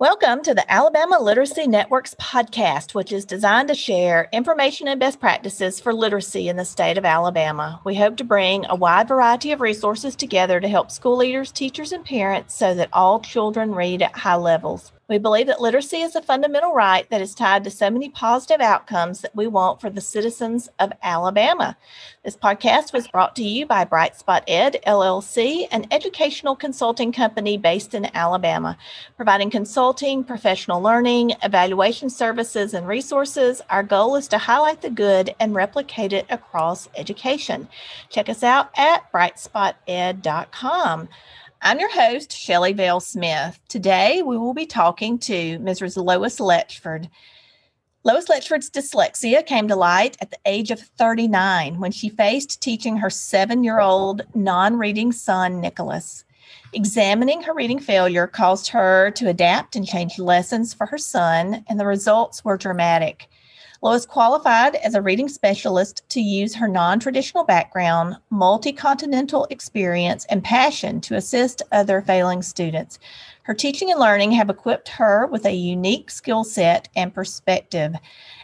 Welcome 0.00 0.42
to 0.44 0.54
the 0.54 0.64
Alabama 0.72 1.18
Literacy 1.20 1.66
Network's 1.66 2.14
podcast, 2.14 2.94
which 2.94 3.12
is 3.12 3.26
designed 3.26 3.68
to 3.68 3.74
share 3.74 4.30
information 4.32 4.88
and 4.88 4.98
best 4.98 5.20
practices 5.20 5.78
for 5.78 5.92
literacy 5.92 6.48
in 6.48 6.56
the 6.56 6.64
state 6.64 6.96
of 6.96 7.04
Alabama. 7.04 7.82
We 7.84 7.96
hope 7.96 8.16
to 8.16 8.24
bring 8.24 8.64
a 8.64 8.74
wide 8.74 9.08
variety 9.08 9.52
of 9.52 9.60
resources 9.60 10.16
together 10.16 10.58
to 10.58 10.68
help 10.68 10.90
school 10.90 11.18
leaders, 11.18 11.52
teachers, 11.52 11.92
and 11.92 12.02
parents 12.02 12.54
so 12.54 12.74
that 12.76 12.88
all 12.94 13.20
children 13.20 13.74
read 13.74 14.00
at 14.00 14.16
high 14.16 14.36
levels. 14.36 14.90
We 15.10 15.18
believe 15.18 15.48
that 15.48 15.60
literacy 15.60 16.02
is 16.02 16.14
a 16.14 16.22
fundamental 16.22 16.72
right 16.72 17.10
that 17.10 17.20
is 17.20 17.34
tied 17.34 17.64
to 17.64 17.70
so 17.70 17.90
many 17.90 18.10
positive 18.10 18.60
outcomes 18.60 19.22
that 19.22 19.34
we 19.34 19.48
want 19.48 19.80
for 19.80 19.90
the 19.90 20.00
citizens 20.00 20.68
of 20.78 20.92
Alabama. 21.02 21.76
This 22.24 22.36
podcast 22.36 22.92
was 22.92 23.08
brought 23.08 23.34
to 23.34 23.42
you 23.42 23.66
by 23.66 23.84
Bright 23.84 24.14
Spot 24.14 24.44
Ed 24.46 24.76
LLC, 24.86 25.66
an 25.72 25.86
educational 25.90 26.54
consulting 26.54 27.10
company 27.10 27.58
based 27.58 27.92
in 27.92 28.14
Alabama, 28.14 28.78
providing 29.16 29.50
consulting, 29.50 30.22
professional 30.22 30.80
learning, 30.80 31.32
evaluation 31.42 32.08
services, 32.08 32.72
and 32.72 32.86
resources. 32.86 33.60
Our 33.68 33.82
goal 33.82 34.14
is 34.14 34.28
to 34.28 34.38
highlight 34.38 34.80
the 34.80 34.90
good 34.90 35.34
and 35.40 35.56
replicate 35.56 36.12
it 36.12 36.26
across 36.30 36.88
education. 36.94 37.66
Check 38.10 38.28
us 38.28 38.44
out 38.44 38.70
at 38.76 39.10
brightspoted.com. 39.10 41.08
I'm 41.62 41.78
your 41.78 41.92
host, 41.92 42.32
Shelley 42.32 42.72
Vale 42.72 43.00
Smith. 43.00 43.60
Today, 43.68 44.22
we 44.22 44.38
will 44.38 44.54
be 44.54 44.64
talking 44.64 45.18
to 45.18 45.58
Mrs. 45.58 46.02
Lois 46.02 46.38
Letchford. 46.38 47.10
Lois 48.02 48.28
Letchford's 48.28 48.70
dyslexia 48.70 49.44
came 49.44 49.68
to 49.68 49.76
light 49.76 50.16
at 50.22 50.30
the 50.30 50.38
age 50.46 50.70
of 50.70 50.80
39 50.80 51.78
when 51.78 51.92
she 51.92 52.08
faced 52.08 52.62
teaching 52.62 52.96
her 52.96 53.10
seven 53.10 53.62
year 53.62 53.78
old 53.78 54.22
non 54.34 54.78
reading 54.78 55.12
son, 55.12 55.60
Nicholas. 55.60 56.24
Examining 56.72 57.42
her 57.42 57.52
reading 57.52 57.78
failure 57.78 58.26
caused 58.26 58.68
her 58.68 59.10
to 59.10 59.28
adapt 59.28 59.76
and 59.76 59.86
change 59.86 60.18
lessons 60.18 60.72
for 60.72 60.86
her 60.86 60.96
son, 60.96 61.62
and 61.68 61.78
the 61.78 61.84
results 61.84 62.42
were 62.42 62.56
dramatic. 62.56 63.28
Lois 63.82 64.04
qualified 64.04 64.74
as 64.76 64.94
a 64.94 65.00
reading 65.00 65.26
specialist 65.30 66.02
to 66.10 66.20
use 66.20 66.54
her 66.54 66.68
non 66.68 67.00
traditional 67.00 67.44
background, 67.44 68.16
multi 68.28 68.74
continental 68.74 69.46
experience, 69.48 70.26
and 70.26 70.44
passion 70.44 71.00
to 71.00 71.16
assist 71.16 71.62
other 71.72 72.02
failing 72.02 72.42
students. 72.42 72.98
Her 73.44 73.54
teaching 73.54 73.90
and 73.90 73.98
learning 73.98 74.32
have 74.32 74.50
equipped 74.50 74.88
her 74.90 75.26
with 75.26 75.46
a 75.46 75.54
unique 75.54 76.10
skill 76.10 76.44
set 76.44 76.90
and 76.94 77.14
perspective. 77.14 77.94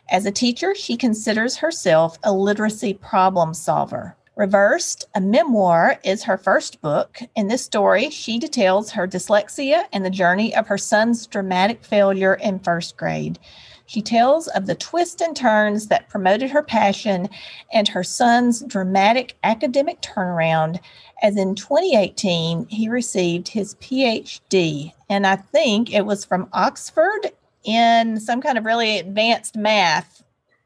As 0.08 0.24
a 0.24 0.32
teacher, 0.32 0.74
she 0.74 0.96
considers 0.96 1.56
herself 1.56 2.18
a 2.22 2.32
literacy 2.32 2.94
problem 2.94 3.52
solver. 3.52 4.16
Reversed, 4.36 5.04
a 5.14 5.20
memoir, 5.20 5.98
is 6.02 6.22
her 6.22 6.38
first 6.38 6.80
book. 6.80 7.20
In 7.34 7.48
this 7.48 7.62
story, 7.62 8.08
she 8.08 8.38
details 8.38 8.92
her 8.92 9.06
dyslexia 9.06 9.84
and 9.92 10.02
the 10.02 10.10
journey 10.10 10.56
of 10.56 10.68
her 10.68 10.78
son's 10.78 11.26
dramatic 11.26 11.84
failure 11.84 12.34
in 12.34 12.58
first 12.58 12.96
grade. 12.96 13.38
She 13.86 14.02
tells 14.02 14.48
of 14.48 14.66
the 14.66 14.74
twists 14.74 15.22
and 15.22 15.36
turns 15.36 15.86
that 15.86 16.08
promoted 16.08 16.50
her 16.50 16.62
passion 16.62 17.28
and 17.72 17.86
her 17.86 18.02
son's 18.02 18.60
dramatic 18.62 19.36
academic 19.44 20.02
turnaround, 20.02 20.80
as 21.22 21.36
in 21.36 21.54
2018, 21.54 22.66
he 22.66 22.88
received 22.88 23.48
his 23.48 23.76
PhD. 23.76 24.92
And 25.08 25.26
I 25.26 25.36
think 25.36 25.94
it 25.94 26.04
was 26.04 26.24
from 26.24 26.48
Oxford 26.52 27.30
in 27.64 28.18
some 28.18 28.42
kind 28.42 28.58
of 28.58 28.64
really 28.64 28.98
advanced 28.98 29.56
math. 29.56 30.24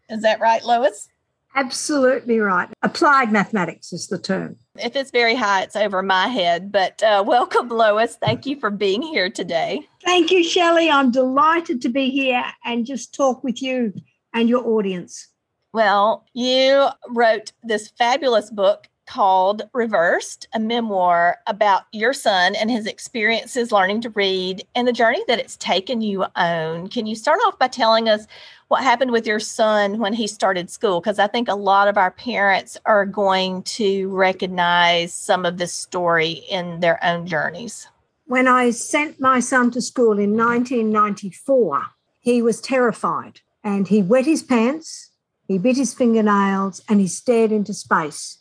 Is 0.08 0.22
that 0.22 0.40
right, 0.40 0.64
Lois? 0.64 1.09
Absolutely 1.54 2.38
right. 2.38 2.68
Applied 2.82 3.32
mathematics 3.32 3.92
is 3.92 4.06
the 4.06 4.18
term. 4.18 4.56
If 4.78 4.94
it's 4.94 5.10
very 5.10 5.34
high, 5.34 5.62
it's 5.62 5.76
over 5.76 6.02
my 6.02 6.28
head. 6.28 6.70
But 6.70 7.02
uh, 7.02 7.24
welcome, 7.26 7.68
Lois. 7.68 8.16
Thank 8.16 8.46
you 8.46 8.58
for 8.58 8.70
being 8.70 9.02
here 9.02 9.28
today. 9.30 9.80
Thank 10.04 10.30
you, 10.30 10.44
Shelley. 10.44 10.90
I'm 10.90 11.10
delighted 11.10 11.82
to 11.82 11.88
be 11.88 12.10
here 12.10 12.44
and 12.64 12.86
just 12.86 13.14
talk 13.14 13.42
with 13.42 13.60
you 13.60 13.92
and 14.32 14.48
your 14.48 14.66
audience. 14.66 15.28
Well, 15.72 16.24
you 16.34 16.88
wrote 17.08 17.52
this 17.62 17.90
fabulous 17.98 18.50
book 18.50 18.88
called 19.10 19.62
Reversed, 19.72 20.46
a 20.54 20.60
memoir 20.60 21.38
about 21.48 21.82
your 21.90 22.12
son 22.12 22.54
and 22.54 22.70
his 22.70 22.86
experiences 22.86 23.72
learning 23.72 24.00
to 24.02 24.10
read 24.10 24.64
and 24.76 24.86
the 24.86 24.92
journey 24.92 25.24
that 25.26 25.40
it's 25.40 25.56
taken 25.56 26.00
you 26.00 26.26
on. 26.36 26.86
Can 26.86 27.06
you 27.06 27.16
start 27.16 27.40
off 27.44 27.58
by 27.58 27.66
telling 27.66 28.08
us 28.08 28.28
what 28.68 28.84
happened 28.84 29.10
with 29.10 29.26
your 29.26 29.40
son 29.40 29.98
when 29.98 30.12
he 30.12 30.28
started 30.28 30.70
school? 30.70 31.00
Because 31.00 31.18
I 31.18 31.26
think 31.26 31.48
a 31.48 31.56
lot 31.56 31.88
of 31.88 31.98
our 31.98 32.12
parents 32.12 32.78
are 32.86 33.04
going 33.04 33.64
to 33.64 34.08
recognize 34.10 35.12
some 35.12 35.44
of 35.44 35.58
this 35.58 35.72
story 35.72 36.44
in 36.48 36.78
their 36.78 37.04
own 37.04 37.26
journeys. 37.26 37.88
When 38.26 38.46
I 38.46 38.70
sent 38.70 39.18
my 39.18 39.40
son 39.40 39.72
to 39.72 39.80
school 39.80 40.20
in 40.20 40.36
1994, 40.36 41.86
he 42.20 42.42
was 42.42 42.60
terrified 42.60 43.40
and 43.64 43.88
he 43.88 44.02
wet 44.02 44.26
his 44.26 44.44
pants, 44.44 45.10
he 45.48 45.58
bit 45.58 45.76
his 45.76 45.94
fingernails, 45.94 46.80
and 46.88 47.00
he 47.00 47.08
stared 47.08 47.50
into 47.50 47.74
space 47.74 48.39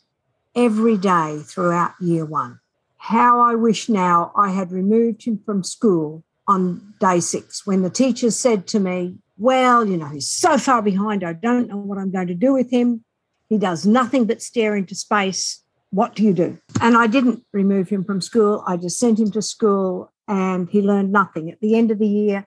every 0.54 0.96
day 0.96 1.40
throughout 1.44 1.92
year 2.00 2.24
one. 2.24 2.60
How 2.96 3.40
I 3.40 3.54
wish 3.54 3.88
now 3.88 4.32
I 4.36 4.50
had 4.50 4.72
removed 4.72 5.24
him 5.24 5.40
from 5.44 5.64
school 5.64 6.24
on 6.46 6.94
day 7.00 7.20
six 7.20 7.66
when 7.66 7.82
the 7.82 7.90
teacher 7.90 8.30
said 8.30 8.66
to 8.68 8.80
me, 8.80 9.16
well, 9.38 9.86
you 9.86 9.96
know, 9.96 10.06
he's 10.06 10.28
so 10.28 10.58
far 10.58 10.82
behind, 10.82 11.24
I 11.24 11.32
don't 11.32 11.68
know 11.68 11.78
what 11.78 11.98
I'm 11.98 12.10
going 12.10 12.26
to 12.26 12.34
do 12.34 12.52
with 12.52 12.70
him. 12.70 13.04
He 13.48 13.56
does 13.56 13.86
nothing 13.86 14.26
but 14.26 14.42
stare 14.42 14.76
into 14.76 14.94
space. 14.94 15.62
What 15.90 16.14
do 16.14 16.22
you 16.22 16.34
do? 16.34 16.58
And 16.80 16.96
I 16.96 17.06
didn't 17.06 17.44
remove 17.52 17.88
him 17.88 18.04
from 18.04 18.20
school. 18.20 18.62
I 18.66 18.76
just 18.76 18.98
sent 18.98 19.18
him 19.18 19.30
to 19.32 19.42
school 19.42 20.12
and 20.28 20.68
he 20.68 20.82
learned 20.82 21.10
nothing. 21.10 21.50
At 21.50 21.60
the 21.60 21.74
end 21.74 21.90
of 21.90 21.98
the 21.98 22.06
year, 22.06 22.46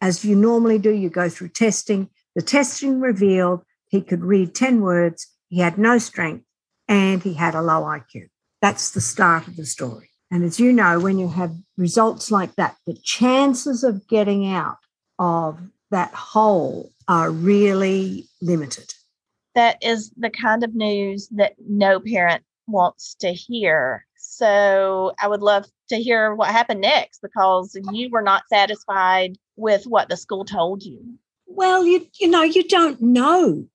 as 0.00 0.24
you 0.24 0.34
normally 0.34 0.78
do, 0.78 0.90
you 0.90 1.10
go 1.10 1.28
through 1.28 1.50
testing. 1.50 2.08
The 2.34 2.42
testing 2.42 2.98
revealed 2.98 3.62
he 3.88 4.00
could 4.00 4.22
read 4.22 4.54
10 4.54 4.80
words, 4.80 5.28
he 5.48 5.60
had 5.60 5.78
no 5.78 5.98
strength, 5.98 6.44
and 6.92 7.22
he 7.22 7.32
had 7.32 7.54
a 7.54 7.62
low 7.62 7.82
IQ. 7.82 8.28
That's 8.60 8.90
the 8.90 9.00
start 9.00 9.48
of 9.48 9.56
the 9.56 9.64
story. 9.64 10.10
And 10.30 10.44
as 10.44 10.60
you 10.60 10.72
know, 10.72 11.00
when 11.00 11.18
you 11.18 11.28
have 11.28 11.54
results 11.76 12.30
like 12.30 12.54
that, 12.56 12.76
the 12.86 12.94
chances 13.02 13.82
of 13.82 14.06
getting 14.08 14.46
out 14.46 14.76
of 15.18 15.58
that 15.90 16.12
hole 16.14 16.90
are 17.08 17.30
really 17.30 18.28
limited. 18.40 18.92
That 19.54 19.82
is 19.82 20.10
the 20.16 20.30
kind 20.30 20.64
of 20.64 20.74
news 20.74 21.28
that 21.32 21.54
no 21.66 21.98
parent 21.98 22.44
wants 22.66 23.14
to 23.20 23.32
hear. 23.32 24.06
So 24.16 25.12
I 25.18 25.28
would 25.28 25.42
love 25.42 25.66
to 25.88 25.96
hear 25.96 26.34
what 26.34 26.50
happened 26.50 26.82
next 26.82 27.20
because 27.20 27.76
you 27.92 28.08
were 28.10 28.22
not 28.22 28.44
satisfied 28.48 29.36
with 29.56 29.84
what 29.86 30.08
the 30.08 30.16
school 30.16 30.44
told 30.44 30.82
you. 30.82 31.18
Well, 31.46 31.86
you 31.86 32.06
you 32.18 32.28
know, 32.28 32.42
you 32.42 32.66
don't 32.66 33.00
know. 33.00 33.66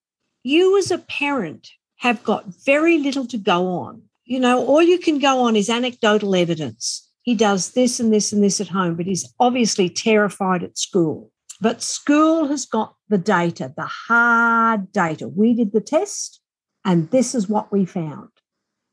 You 0.43 0.77
as 0.79 0.89
a 0.89 0.97
parent 0.97 1.69
have 1.97 2.23
got 2.23 2.45
very 2.65 2.97
little 2.97 3.25
to 3.27 3.37
go 3.37 3.67
on. 3.67 4.03
You 4.25 4.39
know, 4.39 4.65
all 4.65 4.81
you 4.81 4.99
can 4.99 5.19
go 5.19 5.41
on 5.41 5.55
is 5.55 5.69
anecdotal 5.69 6.35
evidence. 6.35 7.09
He 7.21 7.35
does 7.35 7.71
this 7.71 7.99
and 7.99 8.13
this 8.13 8.31
and 8.31 8.43
this 8.43 8.61
at 8.61 8.69
home, 8.69 8.95
but 8.95 9.05
he's 9.05 9.33
obviously 9.39 9.89
terrified 9.89 10.63
at 10.63 10.77
school. 10.77 11.31
But 11.59 11.81
school 11.81 12.47
has 12.47 12.65
got 12.65 12.95
the 13.09 13.17
data, 13.17 13.73
the 13.75 13.85
hard 13.85 14.91
data. 14.91 15.27
We 15.27 15.53
did 15.53 15.71
the 15.71 15.81
test, 15.81 16.39
and 16.85 17.09
this 17.09 17.33
is 17.33 17.49
what 17.49 17.71
we 17.71 17.85
found. 17.85 18.29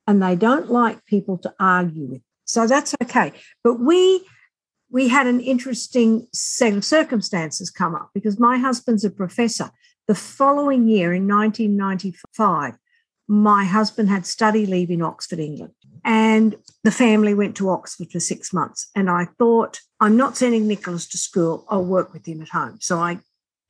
And 0.06 0.22
they 0.22 0.36
don't 0.36 0.70
like 0.70 1.04
people 1.06 1.38
to 1.38 1.54
argue 1.60 2.06
with. 2.06 2.22
So 2.44 2.66
that's 2.66 2.94
okay. 3.02 3.32
But 3.62 3.80
we 3.80 4.26
we 4.90 5.08
had 5.08 5.26
an 5.26 5.40
interesting 5.40 6.28
set 6.32 6.72
of 6.72 6.84
circumstances 6.84 7.70
come 7.70 7.94
up 7.94 8.10
because 8.14 8.38
my 8.38 8.58
husband's 8.58 9.04
a 9.04 9.10
professor. 9.10 9.70
The 10.06 10.14
following 10.14 10.86
year 10.86 11.12
in 11.12 11.26
1995, 11.26 12.76
my 13.26 13.64
husband 13.64 14.08
had 14.08 14.26
study 14.26 14.66
leave 14.66 14.90
in 14.90 15.02
Oxford, 15.02 15.38
England. 15.38 15.72
And 16.04 16.56
the 16.82 16.90
family 16.90 17.32
went 17.32 17.56
to 17.56 17.70
Oxford 17.70 18.10
for 18.12 18.20
six 18.20 18.52
months. 18.52 18.90
And 18.94 19.08
I 19.08 19.26
thought, 19.38 19.80
I'm 20.00 20.16
not 20.16 20.36
sending 20.36 20.68
Nicholas 20.68 21.06
to 21.08 21.18
school, 21.18 21.64
I'll 21.68 21.84
work 21.84 22.12
with 22.12 22.26
him 22.26 22.42
at 22.42 22.50
home. 22.50 22.78
So 22.80 22.98
I 22.98 23.20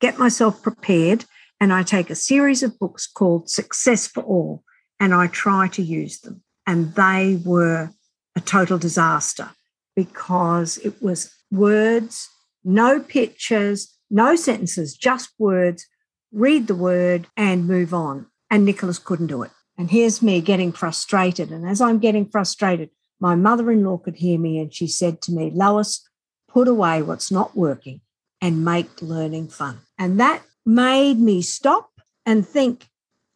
get 0.01 0.19
myself 0.19 0.61
prepared 0.61 1.25
and 1.61 1.71
I 1.71 1.83
take 1.83 2.09
a 2.09 2.15
series 2.15 2.61
of 2.63 2.77
books 2.77 3.07
called 3.07 3.49
Success 3.49 4.07
for 4.07 4.23
All 4.23 4.63
and 4.99 5.13
I 5.13 5.27
try 5.27 5.67
to 5.69 5.81
use 5.81 6.19
them. 6.19 6.43
And 6.67 6.93
they 6.95 7.39
were 7.45 7.91
a 8.35 8.41
total 8.41 8.77
disaster 8.77 9.51
because 9.95 10.77
it 10.79 11.01
was 11.01 11.33
words, 11.51 12.27
no 12.63 12.99
pictures, 12.99 13.95
no 14.09 14.35
sentences, 14.35 14.95
just 14.95 15.29
words. 15.37 15.85
Read 16.31 16.67
the 16.67 16.75
word 16.75 17.27
and 17.37 17.67
move 17.67 17.93
on. 17.93 18.27
And 18.49 18.65
Nicholas 18.65 18.99
couldn't 18.99 19.27
do 19.27 19.43
it. 19.43 19.51
And 19.77 19.91
here's 19.91 20.21
me 20.21 20.41
getting 20.41 20.71
frustrated. 20.71 21.51
And 21.51 21.67
as 21.67 21.81
I'm 21.81 21.99
getting 21.99 22.27
frustrated, 22.29 22.89
my 23.19 23.35
mother 23.35 23.71
in 23.71 23.83
law 23.83 23.97
could 23.97 24.15
hear 24.15 24.39
me 24.39 24.59
and 24.59 24.73
she 24.73 24.87
said 24.87 25.21
to 25.23 25.31
me, 25.31 25.51
Lois, 25.53 26.07
put 26.47 26.67
away 26.67 27.01
what's 27.01 27.31
not 27.31 27.55
working 27.55 28.01
and 28.41 28.63
make 28.63 29.01
learning 29.01 29.49
fun. 29.49 29.79
And 29.97 30.19
that 30.19 30.43
made 30.65 31.19
me 31.19 31.41
stop 31.41 31.89
and 32.25 32.47
think, 32.47 32.87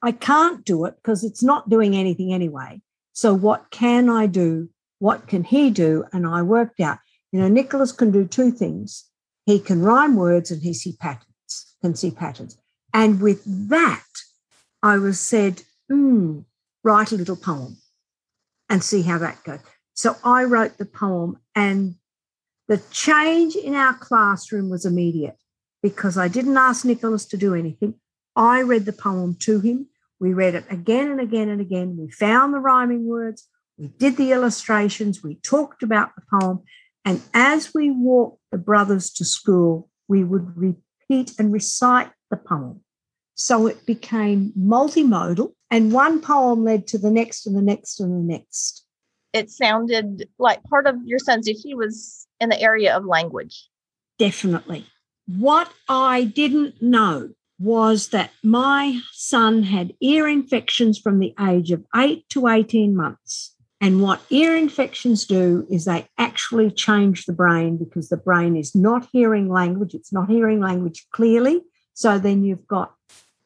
I 0.01 0.11
can't 0.13 0.63
do 0.63 0.85
it 0.85 0.95
because 0.95 1.23
it's 1.23 1.43
not 1.43 1.69
doing 1.69 1.95
anything 1.95 2.33
anyway. 2.33 2.81
So, 3.13 3.33
what 3.33 3.69
can 3.69 4.09
I 4.09 4.27
do? 4.27 4.69
What 4.99 5.27
can 5.27 5.43
he 5.43 5.69
do? 5.69 6.05
And 6.13 6.25
I 6.25 6.41
worked 6.41 6.79
out, 6.79 6.99
you 7.31 7.39
know, 7.39 7.49
Nicholas 7.49 7.91
can 7.91 8.11
do 8.11 8.25
two 8.25 8.51
things. 8.51 9.05
he 9.45 9.59
can 9.59 9.81
rhyme 9.81 10.15
words 10.15 10.51
and 10.51 10.61
he 10.61 10.73
see 10.73 10.93
patterns, 10.93 11.75
can 11.81 11.95
see 11.95 12.11
patterns. 12.11 12.55
And 12.93 13.19
with 13.19 13.41
that, 13.69 14.03
I 14.81 14.97
was 14.97 15.19
said, 15.19 15.63
mm, 15.91 16.45
write 16.83 17.11
a 17.11 17.15
little 17.15 17.35
poem 17.35 17.77
and 18.69 18.83
see 18.83 19.01
how 19.01 19.17
that 19.17 19.43
goes. 19.43 19.59
So 19.93 20.15
I 20.23 20.43
wrote 20.45 20.77
the 20.77 20.85
poem, 20.85 21.39
and 21.55 21.95
the 22.69 22.81
change 22.91 23.55
in 23.55 23.75
our 23.75 23.93
classroom 23.93 24.69
was 24.69 24.85
immediate 24.85 25.37
because 25.83 26.17
I 26.17 26.27
didn't 26.27 26.55
ask 26.55 26.85
Nicholas 26.85 27.25
to 27.27 27.37
do 27.37 27.53
anything. 27.53 27.95
I 28.35 28.61
read 28.61 28.85
the 28.85 28.93
poem 28.93 29.35
to 29.41 29.59
him. 29.59 29.87
We 30.19 30.33
read 30.33 30.55
it 30.55 30.65
again 30.69 31.11
and 31.11 31.19
again 31.19 31.49
and 31.49 31.59
again. 31.59 31.97
We 31.97 32.11
found 32.11 32.53
the 32.53 32.59
rhyming 32.59 33.07
words. 33.07 33.47
We 33.77 33.87
did 33.87 34.17
the 34.17 34.31
illustrations. 34.31 35.23
We 35.23 35.35
talked 35.35 35.83
about 35.83 36.11
the 36.15 36.39
poem. 36.39 36.63
And 37.03 37.21
as 37.33 37.73
we 37.73 37.91
walked 37.91 38.41
the 38.51 38.57
brothers 38.57 39.09
to 39.13 39.25
school, 39.25 39.89
we 40.07 40.23
would 40.23 40.55
repeat 40.55 41.33
and 41.39 41.51
recite 41.51 42.11
the 42.29 42.37
poem. 42.37 42.81
So 43.39 43.67
it 43.67 43.85
became 43.85 44.51
multimodal, 44.59 45.53
and 45.71 45.93
one 45.93 46.19
poem 46.19 46.65
led 46.65 46.87
to 46.87 46.97
the 46.97 47.09
next 47.09 47.47
and 47.47 47.55
the 47.55 47.61
next 47.61 48.01
and 48.01 48.11
the 48.11 48.33
next. 48.33 48.85
It 49.31 49.49
sounded 49.49 50.27
like 50.37 50.61
part 50.63 50.87
of 50.87 50.97
your 51.05 51.19
son's 51.19 51.47
issue 51.47 51.77
was 51.77 52.27
in 52.41 52.49
the 52.49 52.59
area 52.59 52.93
of 52.93 53.05
language. 53.05 53.69
Definitely. 54.17 54.85
What 55.25 55.71
I 55.87 56.25
didn't 56.25 56.81
know 56.81 57.29
was 57.59 58.09
that 58.09 58.31
my 58.43 58.99
son 59.13 59.63
had 59.63 59.93
ear 60.01 60.27
infections 60.27 60.99
from 60.99 61.19
the 61.19 61.33
age 61.39 61.71
of 61.71 61.85
8 61.95 62.27
to 62.31 62.49
18 62.49 62.93
months. 62.93 63.55
And 63.79 64.01
what 64.01 64.21
ear 64.29 64.57
infections 64.57 65.25
do 65.25 65.65
is 65.71 65.85
they 65.85 66.09
actually 66.17 66.71
change 66.71 67.23
the 67.23 67.31
brain 67.31 67.77
because 67.77 68.09
the 68.09 68.17
brain 68.17 68.57
is 68.57 68.75
not 68.75 69.07
hearing 69.13 69.47
language, 69.47 69.93
it's 69.93 70.11
not 70.11 70.29
hearing 70.29 70.59
language 70.59 71.07
clearly. 71.13 71.61
So 71.93 72.19
then 72.19 72.43
you've 72.43 72.67
got 72.67 72.95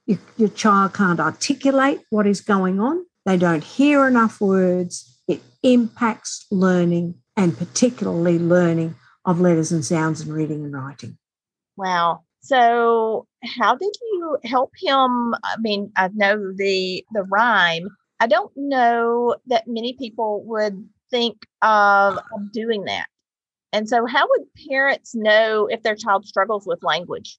your, 0.06 0.20
your 0.38 0.50
child 0.50 0.94
can't 0.94 1.20
articulate 1.20 2.02
what 2.10 2.28
is 2.28 2.42
going 2.42 2.80
on, 2.80 3.06
they 3.26 3.38
don't 3.38 3.64
hear 3.64 4.08
enough 4.08 4.42
words. 4.42 5.22
It 5.28 5.42
impacts 5.64 6.46
learning 6.52 7.16
and 7.38 7.58
particularly 7.58 8.38
learning 8.38 8.96
of 9.26 9.40
letters 9.40 9.72
and 9.72 9.84
sounds 9.84 10.22
and 10.22 10.34
reading 10.34 10.66
and 10.66 10.74
writing. 10.74 11.18
Wow. 11.78 12.22
So, 12.42 13.26
how 13.58 13.76
did 13.76 13.94
you 14.02 14.38
help 14.44 14.72
him? 14.78 15.34
I 15.44 15.56
mean, 15.60 15.92
I 15.96 16.10
know 16.14 16.52
the 16.54 17.06
the 17.14 17.24
rhyme. 17.24 17.88
I 18.20 18.28
don't 18.28 18.52
know 18.56 19.38
that 19.48 19.68
many 19.68 19.94
people 19.94 20.44
would 20.46 20.88
think 21.10 21.38
of, 21.62 22.18
of 22.18 22.52
doing 22.52 22.84
that. 22.86 23.08
And 23.72 23.88
so, 23.88 24.06
how 24.06 24.28
would 24.30 24.42
parents 24.70 25.16
know 25.16 25.68
if 25.68 25.84
their 25.84 25.96
child 25.96 26.28
struggles 26.28 26.68
with 26.68 26.84
language? 26.84 27.38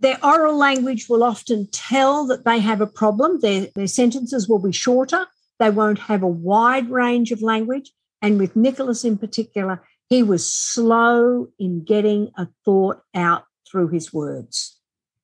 Their 0.00 0.18
oral 0.24 0.56
language 0.56 1.08
will 1.08 1.24
often 1.24 1.68
tell 1.72 2.26
that 2.26 2.44
they 2.44 2.60
have 2.60 2.80
a 2.80 2.86
problem. 2.86 3.40
Their, 3.40 3.68
their 3.74 3.88
sentences 3.88 4.48
will 4.48 4.60
be 4.60 4.72
shorter. 4.72 5.26
They 5.58 5.70
won't 5.70 5.98
have 5.98 6.22
a 6.22 6.28
wide 6.28 6.90
range 6.90 7.32
of 7.32 7.42
language. 7.42 7.90
And 8.22 8.38
with 8.38 8.56
Nicholas 8.56 9.04
in 9.04 9.18
particular, 9.18 9.82
he 10.08 10.22
was 10.22 10.50
slow 10.50 11.48
in 11.58 11.84
getting 11.84 12.30
a 12.36 12.48
thought 12.64 13.02
out 13.14 13.44
through 13.70 13.88
his 13.88 14.12
words. 14.12 14.78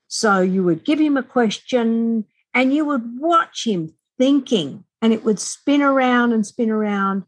So 0.08 0.40
you 0.40 0.62
would 0.64 0.84
give 0.84 0.98
him 0.98 1.16
a 1.16 1.22
question 1.22 2.24
and 2.52 2.74
you 2.74 2.84
would 2.84 3.18
watch 3.18 3.66
him 3.66 3.94
thinking, 4.16 4.84
and 5.02 5.12
it 5.12 5.24
would 5.24 5.40
spin 5.40 5.82
around 5.82 6.32
and 6.32 6.46
spin 6.46 6.70
around. 6.70 7.24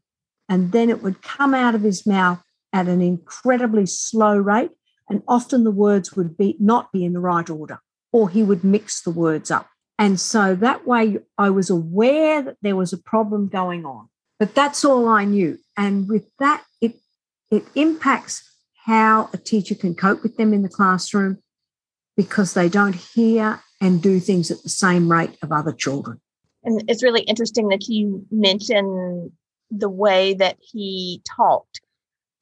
And 0.48 0.70
then 0.70 0.88
it 0.88 1.02
would 1.02 1.22
come 1.22 1.52
out 1.52 1.74
of 1.74 1.82
his 1.82 2.06
mouth 2.06 2.40
at 2.72 2.86
an 2.86 3.00
incredibly 3.00 3.86
slow 3.86 4.36
rate. 4.36 4.70
And 5.08 5.22
often 5.28 5.64
the 5.64 5.70
words 5.70 6.14
would 6.14 6.36
be 6.36 6.56
not 6.58 6.92
be 6.92 7.04
in 7.04 7.12
the 7.12 7.20
right 7.20 7.48
order, 7.48 7.80
or 8.12 8.28
he 8.28 8.42
would 8.42 8.64
mix 8.64 9.02
the 9.02 9.10
words 9.10 9.50
up. 9.50 9.68
And 9.98 10.20
so 10.20 10.54
that 10.56 10.86
way 10.86 11.18
I 11.38 11.50
was 11.50 11.70
aware 11.70 12.42
that 12.42 12.56
there 12.60 12.76
was 12.76 12.92
a 12.92 12.98
problem 12.98 13.48
going 13.48 13.84
on. 13.84 14.08
But 14.38 14.54
that's 14.54 14.84
all 14.84 15.08
I 15.08 15.24
knew. 15.24 15.58
And 15.76 16.08
with 16.08 16.26
that, 16.38 16.64
it 16.80 16.96
it 17.50 17.64
impacts 17.74 18.42
how 18.84 19.30
a 19.32 19.38
teacher 19.38 19.74
can 19.74 19.94
cope 19.94 20.22
with 20.22 20.36
them 20.36 20.52
in 20.52 20.62
the 20.62 20.68
classroom 20.68 21.38
because 22.16 22.54
they 22.54 22.68
don't 22.68 22.94
hear 22.94 23.60
and 23.80 24.02
do 24.02 24.20
things 24.20 24.50
at 24.50 24.62
the 24.62 24.68
same 24.68 25.10
rate 25.10 25.36
of 25.42 25.52
other 25.52 25.72
children. 25.72 26.20
And 26.64 26.82
it's 26.88 27.02
really 27.02 27.22
interesting 27.22 27.68
that 27.68 27.86
you 27.88 28.26
mention 28.30 29.32
the 29.70 29.88
way 29.88 30.34
that 30.34 30.56
he 30.60 31.22
talked. 31.36 31.80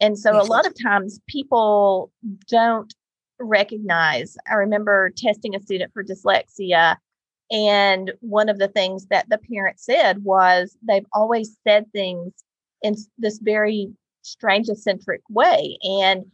And 0.05 0.19
so 0.19 0.39
a 0.39 0.45
lot 0.45 0.67
of 0.67 0.75
times 0.83 1.19
people 1.27 2.13
don't 2.49 2.93
recognize. 3.41 4.37
I 4.51 4.55
remember 4.55 5.11
testing 5.17 5.55
a 5.55 5.61
student 5.61 5.95
for 5.95 6.05
dyslexia, 6.05 6.97
and 7.51 8.13
one 8.21 8.51
of 8.51 8.59
the 8.59 8.69
things 8.69 9.07
that 9.07 9.31
the 9.31 9.39
parent 9.39 9.81
said 9.81 10.23
was 10.23 10.77
they've 10.87 11.07
always 11.15 11.57
said 11.67 11.91
things 11.93 12.35
in 12.83 12.97
this 13.17 13.39
very 13.39 13.93
strange 14.21 14.69
eccentric 14.69 15.23
way. 15.31 15.79
And 15.83 16.27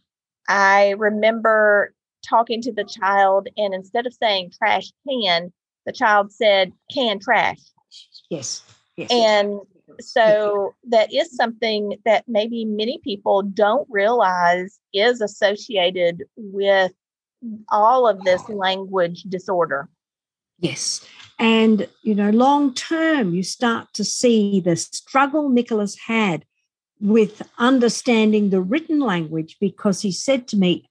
I 0.48 0.96
remember 0.98 1.94
talking 2.28 2.60
to 2.62 2.72
the 2.72 2.84
child, 2.84 3.46
and 3.56 3.72
instead 3.72 4.04
of 4.04 4.14
saying 4.14 4.50
trash 4.58 4.90
can, 5.08 5.52
the 5.86 5.92
child 5.92 6.32
said 6.32 6.72
can 6.92 7.20
trash. 7.20 7.60
Yes. 8.30 8.64
Yes. 8.96 9.12
And 9.12 9.60
so 10.00 10.74
that 10.88 11.12
is 11.12 11.34
something 11.34 11.96
that 12.04 12.24
maybe 12.28 12.64
many 12.64 12.98
people 13.02 13.42
don't 13.42 13.86
realize 13.90 14.78
is 14.92 15.20
associated 15.20 16.24
with 16.36 16.92
all 17.70 18.06
of 18.06 18.22
this 18.24 18.48
language 18.48 19.22
disorder. 19.24 19.88
Yes. 20.58 21.04
And, 21.38 21.88
you 22.02 22.14
know, 22.14 22.30
long 22.30 22.74
term, 22.74 23.34
you 23.34 23.42
start 23.42 23.88
to 23.94 24.04
see 24.04 24.60
the 24.60 24.76
struggle 24.76 25.48
Nicholas 25.48 25.96
had 26.06 26.44
with 27.00 27.42
understanding 27.58 28.50
the 28.50 28.60
written 28.60 29.00
language 29.00 29.56
because 29.58 30.02
he 30.02 30.12
said 30.12 30.46
to 30.48 30.56
me, 30.56 30.90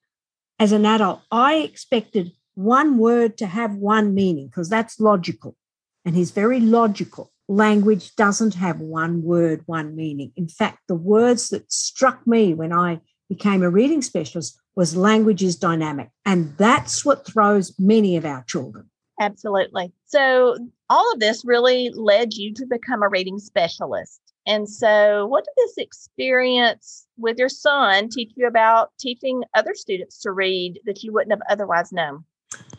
as 0.57 0.71
an 0.71 0.85
adult, 0.85 1.21
I 1.31 1.57
expected 1.57 2.31
one 2.55 2.97
word 2.97 3.37
to 3.37 3.45
have 3.45 3.75
one 3.75 4.13
meaning 4.13 4.47
because 4.47 4.69
that's 4.69 4.99
logical. 4.99 5.55
And 6.03 6.15
he's 6.15 6.31
very 6.31 6.59
logical. 6.59 7.31
Language 7.49 8.15
doesn't 8.15 8.53
have 8.53 8.79
one 8.79 9.23
word, 9.23 9.63
one 9.65 9.95
meaning. 9.95 10.31
In 10.37 10.47
fact, 10.47 10.83
the 10.87 10.95
words 10.95 11.49
that 11.49 11.71
struck 11.71 12.25
me 12.27 12.53
when 12.53 12.71
I 12.71 13.01
became 13.27 13.63
a 13.63 13.69
reading 13.69 14.03
specialist 14.03 14.59
was 14.75 14.95
language 14.95 15.41
is 15.41 15.55
dynamic. 15.55 16.09
And 16.25 16.55
that's 16.57 17.03
what 17.03 17.25
throws 17.25 17.73
many 17.79 18.15
of 18.17 18.23
our 18.23 18.43
children. 18.43 18.89
Absolutely. 19.19 19.91
So, 20.05 20.57
all 20.91 21.11
of 21.11 21.19
this 21.19 21.43
really 21.43 21.89
led 21.93 22.33
you 22.33 22.53
to 22.53 22.65
become 22.67 23.03
a 23.03 23.09
reading 23.09 23.39
specialist. 23.39 24.21
And 24.45 24.69
so, 24.69 25.25
what 25.25 25.43
did 25.43 25.53
this 25.57 25.77
experience 25.77 27.05
with 27.17 27.37
your 27.37 27.49
son 27.49 28.09
teach 28.09 28.31
you 28.35 28.47
about 28.47 28.91
teaching 28.99 29.43
other 29.55 29.73
students 29.73 30.19
to 30.21 30.31
read 30.31 30.79
that 30.85 31.03
you 31.03 31.11
wouldn't 31.11 31.31
have 31.31 31.41
otherwise 31.49 31.91
known? 31.91 32.23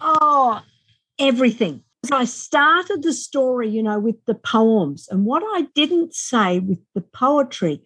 Oh, 0.01 0.63
everything. 1.19 1.83
So 2.05 2.17
I 2.17 2.25
started 2.25 3.03
the 3.03 3.13
story, 3.13 3.69
you 3.69 3.83
know, 3.83 3.99
with 3.99 4.25
the 4.25 4.35
poems. 4.35 5.07
And 5.11 5.25
what 5.25 5.43
I 5.55 5.67
didn't 5.75 6.15
say 6.15 6.59
with 6.59 6.79
the 6.95 7.03
poetry 7.03 7.83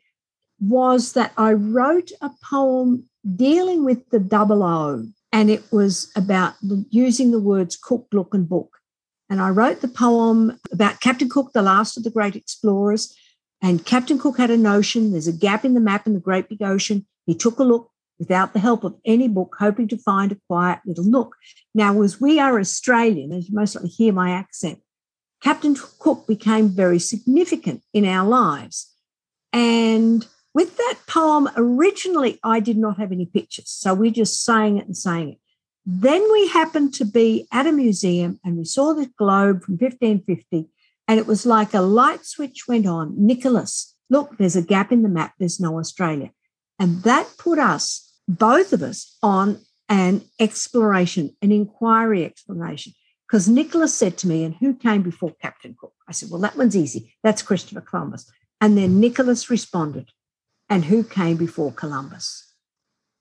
was 0.61 1.13
that 1.15 1.33
I 1.37 1.53
wrote 1.53 2.11
a 2.21 2.31
poem 2.43 3.09
dealing 3.37 3.85
with 3.85 4.09
the 4.11 4.21
double 4.21 4.63
O 4.63 5.05
and 5.33 5.51
it 5.51 5.65
was 5.73 6.13
about 6.15 6.55
using 6.91 7.33
the 7.33 7.41
words 7.41 7.77
cook, 7.77 8.07
look, 8.13 8.35
and 8.35 8.49
book. 8.49 8.79
And 9.29 9.41
I 9.41 9.49
wrote 9.49 9.81
the 9.81 9.89
poem 9.89 10.61
about 10.71 11.01
Captain 11.01 11.29
Cook, 11.29 11.53
the 11.53 11.63
last 11.63 11.97
of 11.97 12.05
the 12.05 12.11
great 12.11 12.37
explorers. 12.37 13.17
And 13.61 13.85
Captain 13.85 14.19
Cook 14.19 14.39
had 14.39 14.51
a 14.51 14.57
notion 14.57 15.11
there's 15.11 15.27
a 15.27 15.33
gap 15.33 15.65
in 15.65 15.75
the 15.75 15.81
map 15.81 16.07
in 16.07 16.15
the 16.15 16.21
great 16.21 16.49
big 16.49 16.63
ocean. 16.63 17.07
He 17.27 17.35
took 17.35 17.59
a 17.59 17.65
look 17.65 17.91
without 18.19 18.53
the 18.53 18.61
help 18.61 18.85
of 18.85 18.97
any 19.05 19.29
book, 19.29 19.57
hoping 19.59 19.89
to 19.89 19.99
find 19.99 20.33
a 20.33 20.39
quiet 20.49 20.81
little 20.87 21.05
nook. 21.05 21.37
Now, 21.75 22.01
as 22.03 22.21
we 22.21 22.39
are 22.39 22.59
Australian, 22.59 23.33
as 23.33 23.49
you 23.49 23.55
most 23.55 23.75
likely 23.75 23.91
hear 23.91 24.13
my 24.13 24.31
accent, 24.31 24.81
Captain 25.43 25.77
Cook 25.99 26.27
became 26.27 26.69
very 26.69 26.99
significant 26.99 27.83
in 27.93 28.05
our 28.07 28.27
lives. 28.27 28.93
And 29.53 30.27
with 30.55 30.77
that 30.77 30.99
poem, 31.07 31.49
originally 31.57 32.39
I 32.43 32.61
did 32.61 32.79
not 32.79 32.99
have 32.99 33.13
any 33.13 33.27
pictures. 33.27 33.69
So 33.69 33.93
we 33.93 34.11
just 34.11 34.45
sang 34.45 34.79
it 34.79 34.87
and 34.87 34.97
sang 34.97 35.31
it. 35.31 35.39
Then 35.85 36.27
we 36.33 36.49
happened 36.49 36.95
to 36.95 37.05
be 37.05 37.47
at 37.53 37.67
a 37.67 37.73
museum 37.73 38.41
and 38.43 38.57
we 38.57 38.65
saw 38.65 38.95
the 38.95 39.11
globe 39.19 39.63
from 39.63 39.75
1550, 39.75 40.71
and 41.07 41.21
it 41.21 41.27
was 41.27 41.45
like 41.45 41.75
a 41.75 41.83
light 41.83 42.25
switch 42.25 42.67
went 42.67 42.87
on. 42.87 43.15
Nicholas, 43.19 43.95
look, 44.09 44.39
there's 44.39 44.57
a 44.57 44.63
gap 44.63 44.93
in 44.93 45.03
the 45.03 45.11
map, 45.11 45.35
there's 45.39 45.61
no 45.61 45.79
Australia. 45.79 46.31
And 46.79 47.03
that 47.03 47.29
put 47.39 47.59
us, 47.59 48.13
both 48.29 48.73
of 48.73 48.83
us, 48.83 49.17
on 49.23 49.61
an 49.89 50.23
exploration, 50.41 51.37
an 51.43 51.53
inquiry 51.53 52.25
exploration. 52.25 52.93
Because 53.29 53.49
Nicholas 53.49 53.95
said 53.95 54.19
to 54.19 54.29
me, 54.29 54.45
and 54.45 54.55
who 54.55 54.75
came 54.75 55.03
before 55.03 55.35
Captain 55.41 55.75
Cook? 55.79 55.93
I 56.09 56.13
said, 56.13 56.31
well, 56.31 56.41
that 56.41 56.57
one's 56.57 56.77
easy. 56.77 57.15
That's 57.23 57.43
Christopher 57.43 57.81
Columbus. 57.81 58.31
And 58.61 58.77
then 58.77 59.01
Nicholas 59.01 59.51
responded, 59.51 60.11
and 60.69 60.85
who 60.85 61.05
came 61.05 61.37
before 61.37 61.73
Columbus? 61.73 62.53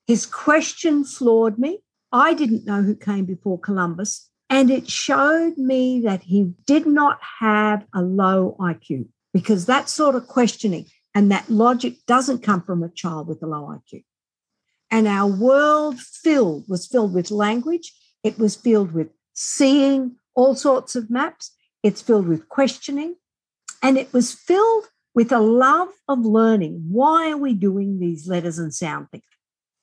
His 0.07 0.25
question 0.25 1.03
floored 1.03 1.57
me. 1.57 1.79
I 2.11 2.33
didn't 2.33 2.65
know 2.65 2.81
who 2.81 2.95
came 2.95 3.25
before 3.25 3.59
Columbus. 3.59 4.29
And 4.49 4.69
it 4.69 4.89
showed 4.89 5.57
me 5.57 6.01
that 6.01 6.23
he 6.23 6.53
did 6.67 6.85
not 6.85 7.19
have 7.39 7.85
a 7.93 8.01
low 8.01 8.55
IQ 8.59 9.07
because 9.33 9.65
that 9.65 9.89
sort 9.89 10.15
of 10.15 10.27
questioning 10.27 10.85
and 11.15 11.31
that 11.31 11.49
logic 11.49 12.05
doesn't 12.07 12.43
come 12.43 12.61
from 12.61 12.83
a 12.83 12.89
child 12.89 13.27
with 13.27 13.41
a 13.43 13.47
low 13.47 13.67
IQ. 13.67 14.03
And 14.89 15.07
our 15.07 15.29
world 15.29 15.99
filled 15.99 16.65
was 16.67 16.87
filled 16.87 17.13
with 17.13 17.31
language. 17.31 17.93
It 18.23 18.37
was 18.37 18.55
filled 18.55 18.93
with 18.93 19.09
seeing 19.33 20.17
all 20.35 20.55
sorts 20.55 20.95
of 20.95 21.09
maps. 21.09 21.51
It's 21.81 22.01
filled 22.01 22.27
with 22.27 22.49
questioning. 22.49 23.15
And 23.81 23.97
it 23.97 24.13
was 24.13 24.31
filled 24.31 24.85
with 25.13 25.31
a 25.31 25.39
love 25.39 25.89
of 26.07 26.19
learning. 26.19 26.85
Why 26.89 27.31
are 27.31 27.37
we 27.37 27.53
doing 27.53 27.99
these 27.99 28.27
letters 28.27 28.57
and 28.57 28.73
sound 28.73 29.09
things? 29.11 29.23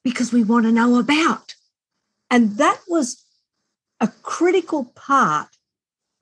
Because 0.02 0.32
we 0.32 0.42
want 0.42 0.64
to 0.66 0.72
know 0.72 0.98
about. 0.98 1.54
And 2.30 2.56
that 2.56 2.80
was 2.88 3.24
a 4.00 4.08
critical 4.22 4.92
part 4.94 5.48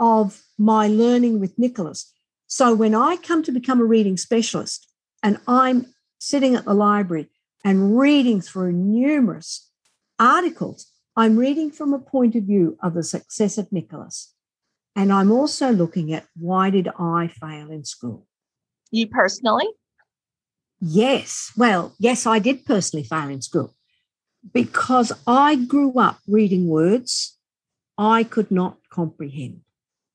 of 0.00 0.42
my 0.58 0.88
learning 0.88 1.40
with 1.40 1.58
Nicholas. 1.58 2.12
So 2.46 2.74
when 2.74 2.94
I 2.94 3.16
come 3.16 3.42
to 3.44 3.52
become 3.52 3.80
a 3.80 3.84
reading 3.84 4.16
specialist 4.16 4.87
and 5.22 5.38
I'm 5.46 5.86
sitting 6.18 6.54
at 6.54 6.64
the 6.64 6.74
library 6.74 7.28
and 7.64 7.98
reading 7.98 8.40
through 8.40 8.72
numerous 8.72 9.70
articles, 10.18 10.92
I'm 11.16 11.36
reading 11.36 11.70
from 11.70 11.92
a 11.92 11.98
point 11.98 12.34
of 12.34 12.44
view 12.44 12.78
of 12.82 12.94
the 12.94 13.02
success 13.02 13.58
of 13.58 13.72
Nicholas. 13.72 14.34
And 14.94 15.12
I'm 15.12 15.30
also 15.30 15.72
looking 15.72 16.12
at 16.12 16.26
why 16.36 16.70
did 16.70 16.88
I 16.98 17.28
fail 17.28 17.70
in 17.70 17.84
school? 17.84 18.26
You 18.90 19.06
personally? 19.06 19.68
Yes. 20.80 21.52
Well, 21.56 21.94
yes, 21.98 22.26
I 22.26 22.38
did 22.38 22.64
personally 22.64 23.04
fail 23.04 23.28
in 23.28 23.42
school 23.42 23.74
because 24.52 25.12
I 25.26 25.56
grew 25.56 25.98
up 25.98 26.18
reading 26.26 26.68
words 26.68 27.38
I 27.96 28.22
could 28.22 28.50
not 28.50 28.78
comprehend. 28.90 29.62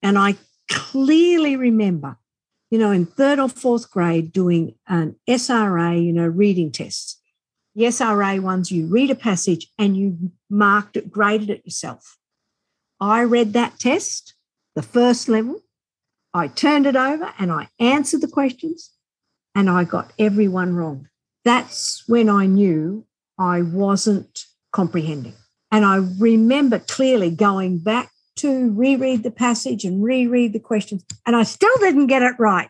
And 0.01 0.17
I 0.17 0.35
clearly 0.69 1.55
remember, 1.57 2.17
you 2.73 2.79
know, 2.79 2.89
in 2.89 3.05
third 3.05 3.37
or 3.37 3.47
fourth 3.47 3.91
grade 3.91 4.33
doing 4.33 4.73
an 4.87 5.15
SRA, 5.29 6.03
you 6.03 6.11
know, 6.11 6.25
reading 6.25 6.71
tests. 6.71 7.21
The 7.75 7.83
SRA 7.83 8.39
ones, 8.39 8.71
you 8.71 8.87
read 8.87 9.11
a 9.11 9.15
passage 9.15 9.67
and 9.77 9.95
you 9.95 10.31
marked 10.49 10.97
it, 10.97 11.11
graded 11.11 11.51
it 11.51 11.63
yourself. 11.63 12.17
I 12.99 13.21
read 13.21 13.53
that 13.53 13.77
test, 13.77 14.33
the 14.73 14.81
first 14.81 15.29
level. 15.29 15.61
I 16.33 16.47
turned 16.47 16.87
it 16.87 16.95
over 16.95 17.31
and 17.37 17.51
I 17.51 17.67
answered 17.79 18.21
the 18.21 18.27
questions 18.27 18.89
and 19.53 19.69
I 19.69 19.83
got 19.83 20.11
everyone 20.17 20.73
wrong. 20.73 21.09
That's 21.45 22.03
when 22.07 22.27
I 22.27 22.47
knew 22.47 23.05
I 23.37 23.61
wasn't 23.61 24.45
comprehending. 24.71 25.35
And 25.71 25.85
I 25.85 25.97
remember 26.17 26.79
clearly 26.79 27.29
going 27.29 27.77
back 27.77 28.09
to 28.37 28.71
reread 28.73 29.23
the 29.23 29.31
passage 29.31 29.85
and 29.85 30.03
reread 30.03 30.53
the 30.53 30.59
questions, 30.59 31.03
and 31.25 31.35
I 31.35 31.43
still 31.43 31.75
didn't 31.79 32.07
get 32.07 32.21
it 32.21 32.35
right. 32.39 32.69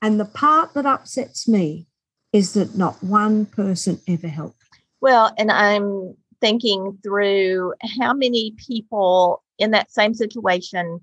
And 0.00 0.18
the 0.18 0.24
part 0.24 0.74
that 0.74 0.86
upsets 0.86 1.46
me 1.46 1.86
is 2.32 2.54
that 2.54 2.76
not 2.76 3.02
one 3.02 3.46
person 3.46 4.00
ever 4.08 4.28
helped. 4.28 4.56
Well, 5.00 5.32
and 5.38 5.50
I'm 5.50 6.16
thinking 6.40 6.98
through 7.02 7.74
how 8.00 8.12
many 8.12 8.54
people 8.56 9.42
in 9.58 9.70
that 9.70 9.92
same 9.92 10.14
situation, 10.14 11.00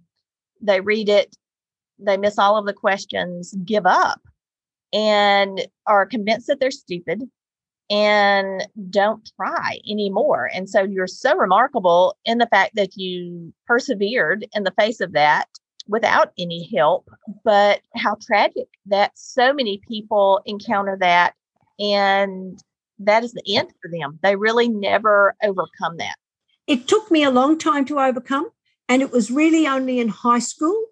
they 0.62 0.82
read 0.82 1.10
it, 1.10 1.36
they 1.98 2.18
miss 2.18 2.38
all 2.38 2.58
of 2.58 2.66
the 2.66 2.74
questions, 2.74 3.54
give 3.66 3.86
up, 3.86 4.22
and 4.92 5.66
are 5.86 6.06
convinced 6.06 6.48
that 6.48 6.60
they're 6.60 6.72
stupid 6.72 7.24
and 7.90 8.68
don't 8.90 9.30
try 9.36 9.80
anymore. 9.90 10.50
And 10.54 10.70
so 10.70 10.84
you're 10.84 11.08
so 11.08 11.36
remarkable 11.36 12.16
in 12.26 12.38
the 12.38 12.48
fact 12.48 12.76
that 12.76 12.96
you 12.96 13.54
persevered 13.66 14.48
in 14.54 14.64
the 14.64 14.74
face 14.80 15.00
of 15.00 15.14
that 15.14 15.48
without 15.88 16.32
any 16.38 16.70
help. 16.76 17.10
But 17.44 17.82
how 17.96 18.16
tragic 18.22 18.68
that 18.86 19.12
so 19.16 19.54
many 19.54 19.82
people 19.88 20.42
encounter 20.46 20.98
that 21.00 21.34
and 21.80 22.62
that 23.00 23.24
is 23.24 23.34
the 23.34 23.58
end 23.58 23.72
for 23.82 23.90
them. 23.90 24.20
They 24.22 24.36
really 24.36 24.68
never 24.68 25.36
overcome 25.42 25.98
that. 25.98 26.16
It 26.68 26.88
took 26.88 27.10
me 27.10 27.24
a 27.24 27.32
long 27.32 27.58
time 27.58 27.86
to 27.86 28.00
overcome. 28.00 28.50
And 28.88 29.02
it 29.02 29.12
was 29.12 29.32
really 29.32 29.68
only 29.68 30.00
in 30.00 30.10
high 30.10 30.40
school 30.40 30.86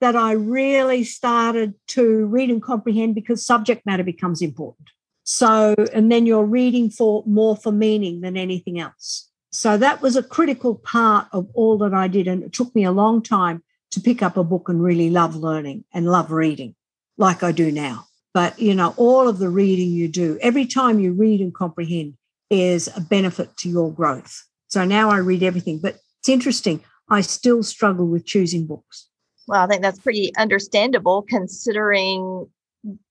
that 0.00 0.16
I 0.16 0.32
really 0.32 1.04
started 1.04 1.74
to 1.88 2.26
read 2.26 2.50
and 2.50 2.62
comprehend 2.62 3.14
because 3.14 3.44
subject 3.44 3.86
matter 3.86 4.04
becomes 4.04 4.42
important. 4.42 4.88
So, 5.24 5.74
and 5.92 6.10
then 6.10 6.26
you're 6.26 6.44
reading 6.44 6.90
for 6.90 7.22
more 7.26 7.56
for 7.56 7.72
meaning 7.72 8.20
than 8.20 8.36
anything 8.36 8.80
else. 8.80 9.28
So 9.50 9.76
that 9.76 10.02
was 10.02 10.16
a 10.16 10.22
critical 10.22 10.76
part 10.76 11.28
of 11.32 11.48
all 11.54 11.78
that 11.78 11.94
I 11.94 12.08
did. 12.08 12.26
And 12.26 12.42
it 12.42 12.52
took 12.52 12.74
me 12.74 12.84
a 12.84 12.92
long 12.92 13.22
time 13.22 13.62
to 13.92 14.00
pick 14.00 14.22
up 14.22 14.36
a 14.36 14.44
book 14.44 14.68
and 14.68 14.82
really 14.82 15.10
love 15.10 15.36
learning 15.36 15.84
and 15.92 16.06
love 16.06 16.32
reading 16.32 16.74
like 17.18 17.42
I 17.42 17.52
do 17.52 17.70
now. 17.70 18.06
But, 18.34 18.58
you 18.58 18.74
know, 18.74 18.94
all 18.96 19.28
of 19.28 19.38
the 19.38 19.50
reading 19.50 19.90
you 19.90 20.08
do, 20.08 20.38
every 20.40 20.64
time 20.64 20.98
you 20.98 21.12
read 21.12 21.40
and 21.40 21.54
comprehend 21.54 22.14
is 22.50 22.88
a 22.96 23.00
benefit 23.00 23.56
to 23.58 23.68
your 23.68 23.92
growth. 23.92 24.42
So 24.68 24.84
now 24.84 25.10
I 25.10 25.18
read 25.18 25.42
everything. 25.42 25.78
But 25.78 25.98
it's 26.20 26.30
interesting. 26.30 26.82
I 27.10 27.20
still 27.20 27.62
struggle 27.62 28.06
with 28.06 28.24
choosing 28.24 28.66
books. 28.66 29.08
Well, 29.46 29.62
I 29.62 29.66
think 29.66 29.82
that's 29.82 29.98
pretty 29.98 30.32
understandable 30.36 31.22
considering 31.28 32.48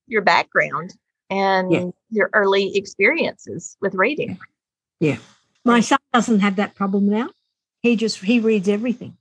your 0.08 0.24
background 0.24 0.96
and 1.32 1.72
yeah. 1.72 1.86
your 2.10 2.30
early 2.34 2.76
experiences 2.76 3.78
with 3.82 3.96
reading. 3.96 4.38
Yeah. 5.00 5.18
My 5.64 5.80
son 5.80 6.00
doesn't 6.14 6.42
have 6.42 6.58
that 6.58 6.76
problem 6.76 7.10
now. 7.10 7.30
He 7.82 7.96
just 7.96 8.20
he 8.20 8.40
reads 8.40 8.68
everything. 8.68 9.18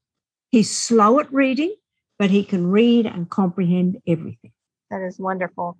He's 0.50 0.71
slow 0.71 1.21
at 1.21 1.33
reading, 1.33 1.75
but 2.19 2.31
he 2.31 2.45
can 2.45 2.71
read 2.71 3.07
and 3.07 3.31
comprehend 3.31 4.02
everything. 4.07 4.52
That 4.90 5.02
is 5.02 5.19
wonderful. 5.19 5.79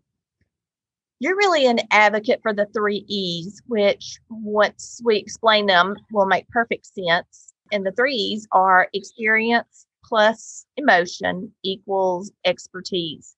You're 1.19 1.37
really 1.37 1.67
an 1.67 1.81
advocate 1.91 2.41
for 2.43 2.55
the 2.55 2.67
three 2.73 3.05
E's, 3.09 3.61
which 3.67 4.19
once 4.31 5.03
we 5.05 5.19
explain 5.19 5.67
them 5.67 5.97
will 6.13 6.27
make 6.27 6.49
perfect 6.49 6.87
sense. 6.87 7.53
And 7.73 7.85
the 7.85 7.93
three 7.93 8.15
E's 8.15 8.47
are 8.53 8.89
experience 8.95 9.87
plus 10.05 10.65
emotion 10.77 11.53
equals 11.63 12.33
expertise. 12.45 13.37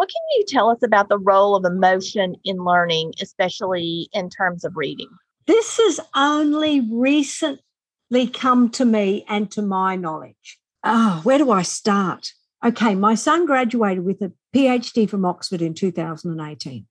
What 0.00 0.08
can 0.08 0.22
you 0.38 0.46
tell 0.48 0.70
us 0.70 0.82
about 0.82 1.10
the 1.10 1.18
role 1.18 1.54
of 1.54 1.66
emotion 1.66 2.34
in 2.42 2.64
learning, 2.64 3.12
especially 3.20 4.08
in 4.14 4.30
terms 4.30 4.64
of 4.64 4.74
reading? 4.74 5.10
This 5.46 5.76
has 5.76 6.00
only 6.16 6.80
recently 6.90 8.26
come 8.32 8.70
to 8.70 8.86
me 8.86 9.26
and 9.28 9.50
to 9.50 9.60
my 9.60 9.96
knowledge. 9.96 10.58
Oh, 10.82 11.20
where 11.22 11.36
do 11.36 11.50
I 11.50 11.60
start? 11.60 12.32
Okay, 12.64 12.94
my 12.94 13.14
son 13.14 13.44
graduated 13.44 14.06
with 14.06 14.22
a 14.22 14.32
PhD 14.56 15.06
from 15.06 15.26
Oxford 15.26 15.60
in 15.60 15.74
2018, 15.74 16.86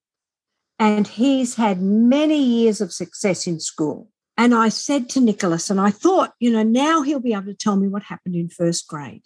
and 0.78 1.08
he's 1.08 1.56
had 1.56 1.82
many 1.82 2.39
years 2.39 2.80
of 2.80 2.94
success 2.94 3.48
in 3.48 3.60
school. 3.60 4.12
And 4.38 4.54
I 4.54 4.70
said 4.70 5.10
to 5.10 5.20
Nicholas, 5.20 5.72
and 5.72 5.82
I 5.82 5.89
thought, 5.89 6.34
you 6.39 6.51
know, 6.51 6.62
now 6.62 7.01
he'll 7.01 7.20
be 7.20 7.34
able 7.34 7.46
to 7.46 7.56
tell 7.56 7.75
me 7.75 7.88
what 7.88 8.04
happened 8.04 8.36
in 8.36 8.50
first 8.50 8.88
grade. 8.88 9.24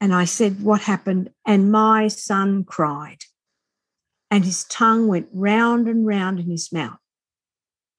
And 0.00 0.14
I 0.14 0.24
said, 0.24 0.62
What 0.62 0.82
happened? 0.82 1.30
And 1.46 1.72
my 1.72 2.08
son 2.08 2.64
cried. 2.64 3.18
And 4.30 4.44
his 4.44 4.64
tongue 4.64 5.06
went 5.06 5.28
round 5.32 5.88
and 5.88 6.06
round 6.06 6.40
in 6.40 6.50
his 6.50 6.72
mouth, 6.72 6.98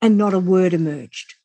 and 0.01 0.17
not 0.17 0.33
a 0.33 0.39
word 0.39 0.73
emerged. 0.73 1.35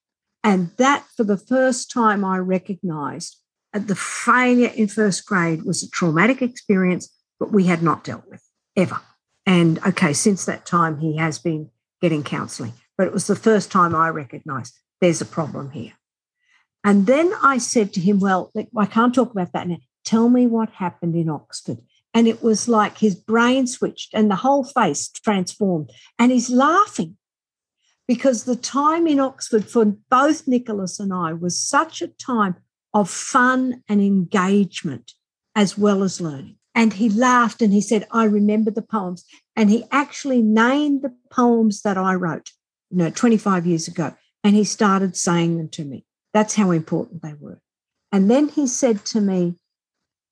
And 0.45 0.71
that, 0.77 1.07
for 1.17 1.25
the 1.25 1.39
first 1.39 1.91
time, 1.91 2.25
I 2.25 2.39
recognized 2.39 3.39
that 3.73 3.87
the 3.87 3.95
failure 3.95 4.73
in 4.75 4.89
first 4.89 5.25
grade 5.25 5.63
was 5.63 5.83
a 5.83 5.91
traumatic 5.91 6.43
experience, 6.43 7.09
but 7.39 7.53
we 7.53 7.65
had 7.65 7.83
not 7.83 8.05
dealt 8.05 8.29
with 8.29 8.43
ever. 8.77 9.01
And 9.47 9.79
okay, 9.87 10.13
since 10.13 10.45
that 10.45 10.67
time, 10.67 10.99
he 10.99 11.17
has 11.17 11.39
been 11.39 11.71
getting 12.01 12.23
counseling, 12.23 12.75
but 12.99 13.07
it 13.07 13.13
was 13.13 13.29
the 13.29 13.37
first 13.37 13.71
time 13.71 13.95
I 13.95 14.09
recognized 14.09 14.75
there's 15.01 15.21
a 15.21 15.27
problem 15.27 15.71
here. 15.71 15.93
And 16.85 17.07
then 17.07 17.33
I 17.43 17.59
said 17.59 17.93
to 17.95 18.01
him, 18.01 18.19
Well, 18.19 18.53
I 18.77 18.87
can't 18.87 19.15
talk 19.15 19.31
about 19.31 19.53
that 19.53 19.69
now. 19.69 19.79
Tell 20.05 20.29
me 20.29 20.47
what 20.47 20.71
happened 20.71 21.17
in 21.17 21.29
Oxford. 21.29 21.79
And 22.15 22.29
it 22.29 22.43
was 22.43 22.69
like 22.69 22.99
his 22.99 23.15
brain 23.15 23.67
switched 23.67 24.13
and 24.13 24.31
the 24.31 24.37
whole 24.37 24.65
face 24.65 25.09
transformed. 25.09 25.91
And 26.19 26.31
he's 26.31 26.51
laughing 26.51 27.17
because 28.07 28.45
the 28.45 28.57
time 28.57 29.07
in 29.07 29.19
Oxford 29.19 29.65
for 29.65 29.85
both 30.11 30.47
Nicholas 30.47 31.01
and 31.01 31.13
I 31.13 31.33
was 31.33 31.59
such 31.59 32.03
a 32.03 32.09
time 32.09 32.57
of 32.93 33.09
fun 33.09 33.83
and 33.89 34.01
engagement 34.01 35.13
as 35.55 35.79
well 35.79 36.03
as 36.03 36.21
learning. 36.21 36.57
And 36.75 36.95
he 36.95 37.09
laughed 37.09 37.63
and 37.63 37.73
he 37.73 37.81
said, 37.81 38.07
I 38.11 38.25
remember 38.25 38.71
the 38.71 38.83
poems. 38.83 39.25
And 39.57 39.71
he 39.71 39.85
actually 39.91 40.43
named 40.43 41.03
the 41.03 41.15
poems 41.31 41.83
that 41.83 41.99
I 41.99 42.15
wrote, 42.15 42.51
you 42.91 42.99
know, 42.99 43.11
25 43.11 43.67
years 43.67 43.89
ago. 43.89 44.15
And 44.43 44.57
he 44.57 44.65
started 44.65 45.17
saying 45.17 45.59
them 45.59 45.69
to 45.71 45.85
me. 45.85 46.05
That's 46.33 46.55
how 46.55 46.71
important 46.71 47.23
they 47.23 47.35
were. 47.39 47.61
And 48.11 48.31
then 48.31 48.49
he 48.49 48.67
said 48.67 49.05
to 49.07 49.21
me, 49.21 49.57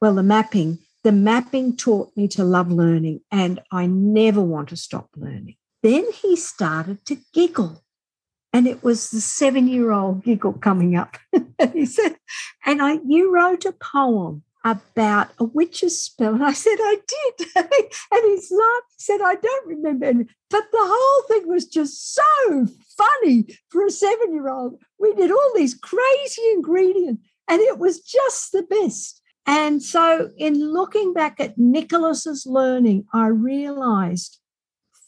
well, 0.01 0.15
the 0.15 0.23
mapping, 0.23 0.79
the 1.05 1.13
mapping 1.13 1.77
taught 1.77 2.17
me 2.17 2.29
to 2.29 2.45
love 2.45 2.71
learning, 2.71 3.21
and 3.31 3.61
I 3.71 3.87
never 3.87 4.41
want 4.41 4.71
to 4.71 4.77
stop 4.77 5.09
learning. 5.17 5.57
Then 5.83 6.11
he 6.13 6.37
started 6.37 7.05
to 7.07 7.19
giggle. 7.33 7.83
And 8.53 8.67
it 8.67 8.83
was 8.83 9.11
the 9.11 9.21
seven 9.21 9.69
year 9.69 9.93
old 9.93 10.25
giggle 10.25 10.55
coming 10.55 10.97
up. 10.97 11.17
he 11.73 11.87
said, 11.87 12.17
And 12.67 12.83
I, 12.83 12.99
you 13.07 13.33
wrote 13.33 13.65
a 13.65 13.73
poem 13.73 14.43
about 14.65 15.29
a 15.39 15.45
witch's 15.45 16.03
spell. 16.03 16.35
And 16.35 16.45
I 16.45 16.53
said, 16.53 16.77
I 16.79 16.99
did. 17.07 17.47
and 17.57 18.23
he's 18.25 18.51
laughed. 18.51 18.93
He 18.97 18.99
said, 18.99 19.21
I 19.23 19.37
don't 19.37 19.69
remember. 19.69 20.25
But 20.51 20.65
the 20.73 20.79
whole 20.81 21.23
thing 21.29 21.49
was 21.49 21.67
just 21.67 22.15
so 22.15 22.67
funny 22.97 23.47
for 23.69 23.87
a 23.87 23.91
seven 23.91 24.35
year 24.35 24.49
old. 24.49 24.81
We 24.99 25.15
did 25.15 25.31
all 25.31 25.53
these 25.55 25.75
crazy 25.75 26.43
ingredients, 26.53 27.23
and 27.49 27.61
it 27.61 27.79
was 27.79 28.01
just 28.01 28.53
the 28.53 28.63
best. 28.63 29.20
And 29.51 29.83
so, 29.83 30.31
in 30.37 30.73
looking 30.73 31.13
back 31.13 31.41
at 31.41 31.59
Nicholas's 31.59 32.47
learning, 32.47 33.07
I 33.13 33.27
realized 33.27 34.39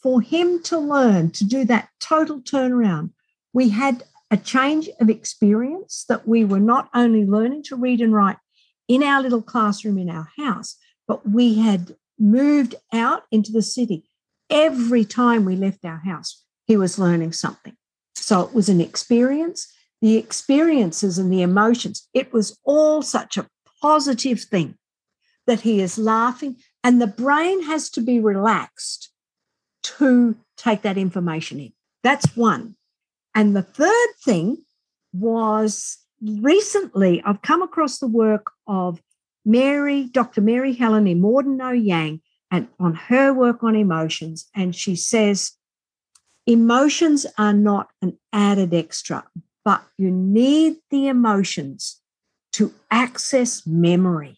for 0.01 0.19
him 0.19 0.61
to 0.63 0.77
learn 0.77 1.31
to 1.31 1.45
do 1.45 1.63
that 1.63 1.87
total 2.01 2.41
turnaround, 2.41 3.11
we 3.53 3.69
had 3.69 4.03
a 4.29 4.35
change 4.35 4.89
of 4.99 5.09
experience 5.09 6.03
that 6.09 6.27
we 6.27 6.43
were 6.43 6.59
not 6.59 6.89
only 6.93 7.25
learning 7.25 7.63
to 7.63 7.77
read 7.77 8.01
and 8.01 8.13
write 8.13 8.35
in 8.89 9.01
our 9.01 9.21
little 9.21 9.41
classroom 9.41 9.97
in 9.97 10.09
our 10.09 10.27
house, 10.35 10.75
but 11.07 11.29
we 11.29 11.59
had 11.59 11.95
moved 12.19 12.75
out 12.91 13.23
into 13.31 13.53
the 13.53 13.61
city. 13.61 14.03
Every 14.49 15.05
time 15.05 15.45
we 15.45 15.55
left 15.55 15.85
our 15.85 16.01
house, 16.03 16.43
he 16.65 16.75
was 16.75 16.99
learning 16.99 17.31
something. 17.31 17.77
So 18.13 18.41
it 18.41 18.53
was 18.53 18.67
an 18.67 18.81
experience, 18.81 19.73
the 20.01 20.17
experiences 20.17 21.17
and 21.17 21.31
the 21.31 21.43
emotions. 21.43 22.09
It 22.13 22.33
was 22.33 22.59
all 22.65 23.01
such 23.01 23.37
a 23.37 23.47
positive 23.83 24.39
thing 24.39 24.77
that 25.45 25.59
he 25.59 25.81
is 25.81 25.97
laughing, 25.97 26.55
and 26.85 27.01
the 27.01 27.13
brain 27.23 27.63
has 27.63 27.89
to 27.89 27.99
be 27.99 28.17
relaxed 28.17 29.11
to 29.83 30.37
take 30.55 30.83
that 30.83 30.97
information 30.97 31.59
in. 31.59 31.73
That's 32.01 32.37
one. 32.37 32.77
And 33.35 33.53
the 33.53 33.61
third 33.61 34.09
thing 34.23 34.63
was 35.11 35.97
recently 36.21 37.21
I've 37.25 37.41
come 37.41 37.61
across 37.61 37.99
the 37.99 38.07
work 38.07 38.51
of 38.67 39.01
Mary, 39.43 40.05
Dr. 40.05 40.39
Mary 40.39 40.73
Helen 40.73 41.05
Immordino 41.05 41.71
Yang, 41.73 42.21
and 42.49 42.69
on 42.79 42.93
her 42.95 43.33
work 43.33 43.63
on 43.63 43.75
emotions. 43.75 44.45
And 44.55 44.73
she 44.73 44.95
says, 44.95 45.51
emotions 46.47 47.25
are 47.37 47.51
not 47.51 47.89
an 48.01 48.17
added 48.31 48.73
extra, 48.73 49.25
but 49.65 49.83
you 49.97 50.09
need 50.09 50.77
the 50.89 51.07
emotions 51.07 51.99
to 52.53 52.73
access 52.91 53.65
memory. 53.65 54.37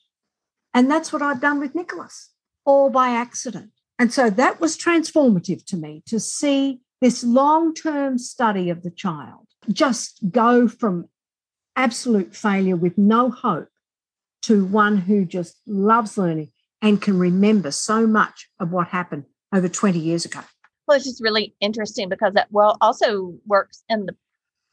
And 0.73 0.89
that's 0.89 1.13
what 1.13 1.21
I've 1.21 1.41
done 1.41 1.59
with 1.59 1.75
Nicholas, 1.75 2.31
all 2.65 2.89
by 2.89 3.09
accident. 3.09 3.71
And 3.97 4.11
so 4.11 4.29
that 4.29 4.59
was 4.59 4.77
transformative 4.77 5.65
to 5.67 5.77
me 5.77 6.03
to 6.07 6.19
see 6.19 6.81
this 7.01 7.23
long 7.23 7.73
term 7.73 8.17
study 8.17 8.69
of 8.69 8.83
the 8.83 8.91
child 8.91 9.47
just 9.71 10.19
go 10.31 10.67
from 10.67 11.09
absolute 11.75 12.35
failure 12.35 12.75
with 12.75 12.97
no 12.97 13.29
hope 13.29 13.69
to 14.43 14.65
one 14.65 14.97
who 14.97 15.25
just 15.25 15.57
loves 15.65 16.17
learning 16.17 16.51
and 16.81 17.01
can 17.01 17.17
remember 17.17 17.71
so 17.71 18.05
much 18.05 18.47
of 18.59 18.71
what 18.71 18.87
happened 18.87 19.25
over 19.53 19.67
20 19.67 19.97
years 19.97 20.25
ago. 20.25 20.41
Well, 20.87 20.97
it's 20.97 21.05
just 21.05 21.21
really 21.21 21.55
interesting 21.59 22.09
because 22.09 22.33
that 22.33 22.47
well 22.51 22.77
also 22.79 23.33
works 23.47 23.83
in 23.89 24.05
the 24.05 24.15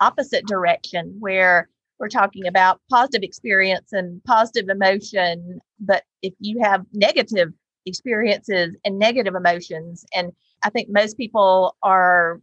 opposite 0.01 0.47
direction 0.47 1.17
where 1.21 1.71
we're 2.03 2.09
talking 2.09 2.49
about 2.49 2.81
positive 2.91 3.23
experience 3.23 3.93
and 3.93 4.23
positive 4.25 4.69
emotion. 4.69 5.61
But 5.79 6.03
if 6.21 6.35
you 6.41 6.61
have 6.61 6.85
negative 6.93 7.51
experiences 7.87 8.77
and 8.85 8.99
negative 8.99 9.37
emotions, 9.37 10.05
and 10.13 10.33
I 10.65 10.71
think 10.71 10.89
most 10.91 11.17
people 11.17 11.77
are 11.85 12.41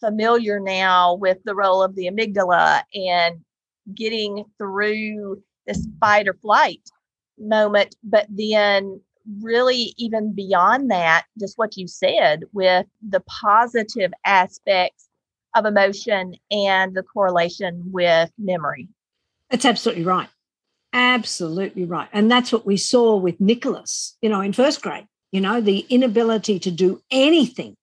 familiar 0.00 0.58
now 0.58 1.14
with 1.14 1.38
the 1.44 1.54
role 1.54 1.80
of 1.80 1.94
the 1.94 2.08
amygdala 2.08 2.82
and 2.92 3.36
getting 3.94 4.44
through 4.58 5.44
this 5.68 5.86
fight 6.00 6.26
or 6.26 6.34
flight 6.34 6.82
moment, 7.38 7.94
but 8.02 8.26
then 8.28 9.00
really 9.40 9.94
even 9.96 10.34
beyond 10.34 10.90
that, 10.90 11.24
just 11.38 11.56
what 11.56 11.76
you 11.76 11.86
said 11.86 12.42
with 12.52 12.86
the 13.08 13.20
positive 13.20 14.12
aspects 14.26 15.08
of 15.54 15.66
emotion 15.66 16.34
and 16.50 16.96
the 16.96 17.02
correlation 17.04 17.82
with 17.92 18.30
memory. 18.38 18.88
That's 19.50 19.64
absolutely 19.64 20.04
right. 20.04 20.28
Absolutely 20.92 21.84
right. 21.84 22.08
And 22.12 22.30
that's 22.30 22.52
what 22.52 22.66
we 22.66 22.76
saw 22.76 23.16
with 23.16 23.40
Nicholas, 23.40 24.16
you 24.22 24.28
know, 24.28 24.40
in 24.40 24.52
first 24.52 24.82
grade, 24.82 25.06
you 25.32 25.40
know, 25.40 25.60
the 25.60 25.80
inability 25.90 26.58
to 26.60 26.70
do 26.70 27.02
anything. 27.10 27.76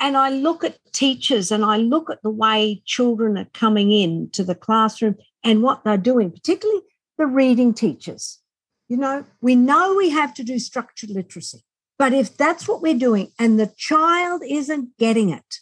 And 0.00 0.16
I 0.16 0.30
look 0.30 0.64
at 0.64 0.78
teachers 0.92 1.50
and 1.50 1.64
I 1.64 1.76
look 1.76 2.10
at 2.10 2.22
the 2.22 2.30
way 2.30 2.82
children 2.84 3.38
are 3.38 3.48
coming 3.54 3.92
in 3.92 4.30
to 4.30 4.44
the 4.44 4.54
classroom 4.54 5.16
and 5.42 5.62
what 5.62 5.84
they're 5.84 5.96
doing, 5.96 6.30
particularly 6.30 6.82
the 7.18 7.26
reading 7.26 7.74
teachers. 7.74 8.40
You 8.88 8.96
know, 8.98 9.24
we 9.40 9.54
know 9.56 9.94
we 9.94 10.10
have 10.10 10.34
to 10.34 10.44
do 10.44 10.58
structured 10.58 11.10
literacy, 11.10 11.64
but 11.98 12.12
if 12.12 12.36
that's 12.36 12.68
what 12.68 12.82
we're 12.82 12.98
doing 12.98 13.32
and 13.38 13.58
the 13.58 13.72
child 13.76 14.42
isn't 14.46 14.96
getting 14.98 15.30
it, 15.30 15.60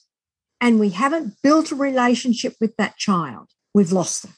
and 0.60 0.78
we 0.78 0.90
haven't 0.90 1.34
built 1.42 1.72
a 1.72 1.74
relationship 1.74 2.54
with 2.60 2.76
that 2.76 2.96
child, 2.96 3.48
we've 3.74 3.90
lost 3.90 4.22
them. 4.22 4.32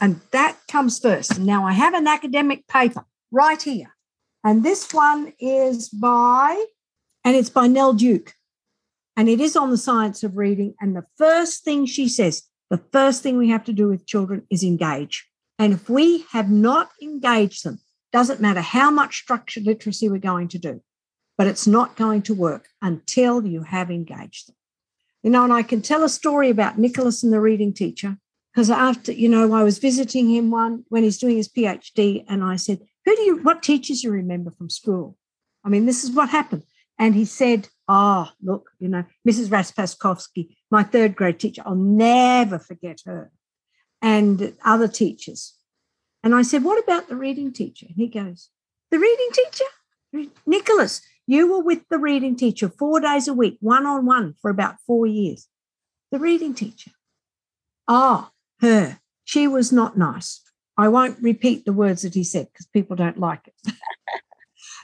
And 0.00 0.20
that 0.32 0.58
comes 0.68 0.98
first. 0.98 1.38
Now 1.38 1.66
I 1.66 1.72
have 1.72 1.94
an 1.94 2.06
academic 2.06 2.66
paper 2.68 3.04
right 3.30 3.60
here. 3.60 3.94
And 4.44 4.62
this 4.62 4.92
one 4.92 5.32
is 5.40 5.88
by, 5.88 6.64
and 7.24 7.34
it's 7.34 7.50
by 7.50 7.66
Nell 7.66 7.92
Duke. 7.92 8.34
And 9.16 9.28
it 9.28 9.40
is 9.40 9.56
on 9.56 9.70
the 9.70 9.78
science 9.78 10.22
of 10.22 10.36
reading. 10.36 10.74
And 10.80 10.94
the 10.94 11.06
first 11.16 11.64
thing 11.64 11.86
she 11.86 12.08
says 12.08 12.42
the 12.68 12.82
first 12.92 13.22
thing 13.22 13.38
we 13.38 13.48
have 13.50 13.64
to 13.64 13.72
do 13.72 13.88
with 13.88 14.06
children 14.06 14.46
is 14.50 14.64
engage. 14.64 15.26
And 15.58 15.72
if 15.72 15.88
we 15.88 16.26
have 16.32 16.50
not 16.50 16.90
engaged 17.00 17.64
them, 17.64 17.80
doesn't 18.12 18.40
matter 18.40 18.60
how 18.60 18.90
much 18.90 19.16
structured 19.16 19.64
literacy 19.64 20.08
we're 20.08 20.18
going 20.18 20.48
to 20.48 20.58
do, 20.58 20.82
but 21.38 21.46
it's 21.46 21.66
not 21.66 21.96
going 21.96 22.22
to 22.22 22.34
work 22.34 22.68
until 22.82 23.44
you 23.44 23.62
have 23.62 23.90
engaged 23.90 24.48
them. 24.48 24.56
You 25.22 25.30
know, 25.30 25.44
and 25.44 25.52
I 25.52 25.62
can 25.62 25.82
tell 25.82 26.04
a 26.04 26.08
story 26.08 26.50
about 26.50 26.78
Nicholas 26.78 27.22
and 27.22 27.32
the 27.32 27.40
reading 27.40 27.72
teacher 27.72 28.18
because 28.56 28.70
after, 28.70 29.12
you 29.12 29.28
know, 29.28 29.52
I 29.52 29.62
was 29.62 29.76
visiting 29.76 30.30
him 30.30 30.50
one 30.50 30.86
when 30.88 31.02
he's 31.02 31.18
doing 31.18 31.36
his 31.36 31.46
PhD, 31.46 32.24
and 32.26 32.42
I 32.42 32.56
said, 32.56 32.78
Who 33.04 33.14
do 33.14 33.20
you, 33.20 33.42
what 33.42 33.62
teachers 33.62 34.02
you 34.02 34.10
remember 34.10 34.50
from 34.50 34.70
school? 34.70 35.18
I 35.62 35.68
mean, 35.68 35.84
this 35.84 36.02
is 36.02 36.12
what 36.12 36.30
happened. 36.30 36.62
And 36.98 37.14
he 37.14 37.26
said, 37.26 37.68
Oh, 37.86 38.30
look, 38.42 38.70
you 38.78 38.88
know, 38.88 39.04
Mrs. 39.28 39.48
Raspaskovsky, 39.48 40.56
my 40.70 40.84
third 40.84 41.14
grade 41.14 41.38
teacher, 41.38 41.64
I'll 41.66 41.74
never 41.74 42.58
forget 42.58 43.00
her, 43.04 43.30
and 44.00 44.54
other 44.64 44.88
teachers. 44.88 45.52
And 46.24 46.34
I 46.34 46.40
said, 46.40 46.64
What 46.64 46.82
about 46.82 47.10
the 47.10 47.16
reading 47.16 47.52
teacher? 47.52 47.84
And 47.90 47.96
he 47.96 48.08
goes, 48.08 48.48
The 48.90 48.98
reading 48.98 49.28
teacher? 49.34 50.30
Nicholas, 50.46 51.02
you 51.26 51.52
were 51.52 51.62
with 51.62 51.86
the 51.90 51.98
reading 51.98 52.36
teacher 52.36 52.70
four 52.70 53.00
days 53.00 53.28
a 53.28 53.34
week, 53.34 53.58
one 53.60 53.84
on 53.84 54.06
one, 54.06 54.34
for 54.40 54.50
about 54.50 54.76
four 54.86 55.06
years. 55.06 55.46
The 56.10 56.18
reading 56.18 56.54
teacher. 56.54 56.92
Ah, 57.86 58.30
oh, 58.30 58.32
her. 58.60 59.00
She 59.24 59.48
was 59.48 59.72
not 59.72 59.98
nice. 59.98 60.40
I 60.78 60.88
won't 60.88 61.18
repeat 61.22 61.64
the 61.64 61.72
words 61.72 62.02
that 62.02 62.14
he 62.14 62.24
said 62.24 62.48
because 62.52 62.66
people 62.66 62.96
don't 62.96 63.18
like 63.18 63.48
it. 63.48 63.72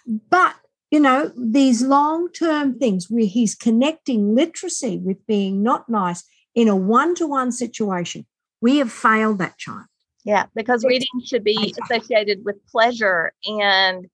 but 0.31 0.57
you 0.91 1.01
know, 1.01 1.33
these 1.37 1.83
long 1.83 2.31
term 2.33 2.79
things 2.79 3.07
where 3.09 3.25
he's 3.25 3.55
connecting 3.55 4.35
literacy 4.35 4.99
with 4.99 5.27
being 5.27 5.63
not 5.63 5.89
nice 5.89 6.23
in 6.55 6.69
a 6.69 6.77
one 6.77 7.15
to 7.15 7.27
one 7.27 7.51
situation, 7.51 8.27
we 8.61 8.77
have 8.77 8.93
failed 8.93 9.39
that 9.39 9.57
child. 9.57 9.87
Yeah, 10.25 10.47
because 10.55 10.85
reading 10.85 11.09
should 11.25 11.45
be 11.45 11.75
associated 11.83 12.45
with 12.45 12.65
pleasure 12.67 13.33
and 13.47 14.07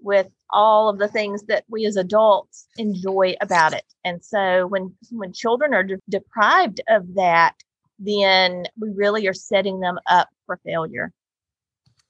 with 0.00 0.28
all 0.50 0.88
of 0.88 0.98
the 0.98 1.08
things 1.08 1.42
that 1.44 1.64
we 1.68 1.86
as 1.86 1.96
adults 1.96 2.66
enjoy 2.76 3.34
about 3.40 3.72
it. 3.72 3.84
And 4.04 4.24
so 4.24 4.66
when 4.66 4.94
when 5.10 5.32
children 5.32 5.74
are 5.74 5.82
de- 5.82 5.98
deprived 6.08 6.80
of 6.88 7.14
that, 7.14 7.54
then 8.04 8.64
we 8.78 8.90
really 8.94 9.26
are 9.28 9.34
setting 9.34 9.80
them 9.80 9.98
up 10.08 10.28
for 10.46 10.58
failure. 10.64 11.12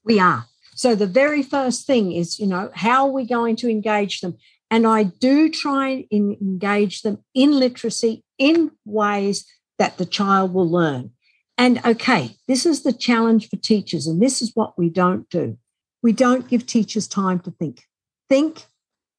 We 0.03 0.19
are. 0.19 0.45
So 0.75 0.95
the 0.95 1.07
very 1.07 1.43
first 1.43 1.85
thing 1.85 2.11
is, 2.11 2.39
you 2.39 2.47
know, 2.47 2.71
how 2.73 3.05
are 3.05 3.11
we 3.11 3.25
going 3.25 3.55
to 3.57 3.69
engage 3.69 4.21
them? 4.21 4.37
And 4.71 4.87
I 4.87 5.03
do 5.03 5.49
try 5.49 6.07
and 6.11 6.35
engage 6.41 7.03
them 7.03 7.19
in 7.35 7.59
literacy 7.59 8.23
in 8.39 8.71
ways 8.85 9.45
that 9.77 9.97
the 9.97 10.05
child 10.05 10.53
will 10.53 10.69
learn. 10.69 11.11
And 11.57 11.79
okay, 11.85 12.37
this 12.47 12.65
is 12.65 12.81
the 12.81 12.93
challenge 12.93 13.49
for 13.49 13.57
teachers, 13.57 14.07
and 14.07 14.19
this 14.21 14.41
is 14.41 14.51
what 14.55 14.77
we 14.77 14.89
don't 14.89 15.29
do. 15.29 15.57
We 16.01 16.11
don't 16.11 16.47
give 16.47 16.65
teachers 16.65 17.07
time 17.07 17.39
to 17.41 17.51
think, 17.51 17.83
think 18.27 18.65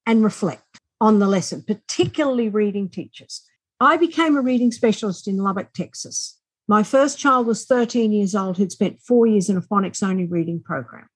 and 0.04 0.24
reflect 0.24 0.80
on 1.00 1.20
the 1.20 1.28
lesson, 1.28 1.62
particularly 1.62 2.48
reading 2.48 2.88
teachers. 2.88 3.44
I 3.78 3.96
became 3.96 4.36
a 4.36 4.40
reading 4.40 4.72
specialist 4.72 5.28
in 5.28 5.36
Lubbock, 5.36 5.72
Texas. 5.72 6.40
My 6.66 6.82
first 6.82 7.18
child 7.18 7.46
was 7.46 7.66
13 7.66 8.12
years 8.12 8.34
old, 8.34 8.56
who'd 8.56 8.72
spent 8.72 9.02
four 9.02 9.26
years 9.26 9.50
in 9.50 9.56
a 9.56 9.60
phonics 9.60 10.02
only 10.02 10.24
reading 10.24 10.62
program. 10.62 11.08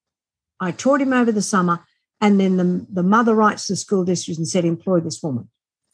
I 0.61 0.73
taught 0.73 1.01
him 1.01 1.13
over 1.13 1.33
the 1.33 1.43
summer, 1.43 1.85
and 2.21 2.39
then 2.39 2.57
the, 2.57 2.87
the 2.91 3.03
mother 3.03 3.35
writes 3.35 3.67
to 3.67 3.73
the 3.73 3.77
school 3.77 4.05
district 4.05 4.39
and 4.39 4.49
said, 4.49 4.65
employ 4.65 5.01
this 5.01 5.23
woman. 5.23 5.49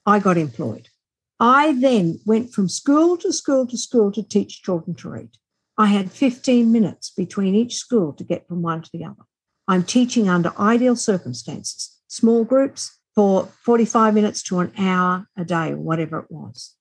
I 0.06 0.18
got 0.18 0.36
employed. 0.36 0.88
I 1.38 1.72
then 1.72 2.20
went 2.24 2.52
from 2.52 2.68
school 2.68 3.16
to 3.18 3.32
school 3.32 3.66
to 3.66 3.76
school 3.76 4.10
to 4.12 4.22
teach 4.22 4.62
children 4.62 4.94
to 4.96 5.10
read. 5.10 5.30
I 5.76 5.86
had 5.86 6.12
15 6.12 6.70
minutes 6.70 7.10
between 7.10 7.54
each 7.54 7.76
school 7.76 8.12
to 8.14 8.24
get 8.24 8.46
from 8.48 8.62
one 8.62 8.82
to 8.82 8.90
the 8.92 9.04
other. 9.04 9.22
I'm 9.66 9.82
teaching 9.82 10.28
under 10.28 10.52
ideal 10.58 10.96
circumstances, 10.96 12.00
small 12.06 12.44
groups 12.44 12.98
for 13.14 13.46
45 13.64 14.14
minutes 14.14 14.42
to 14.44 14.60
an 14.60 14.72
hour 14.78 15.26
a 15.36 15.44
day, 15.44 15.72
or 15.72 15.78
whatever 15.78 16.18
it 16.18 16.30
was. 16.30 16.74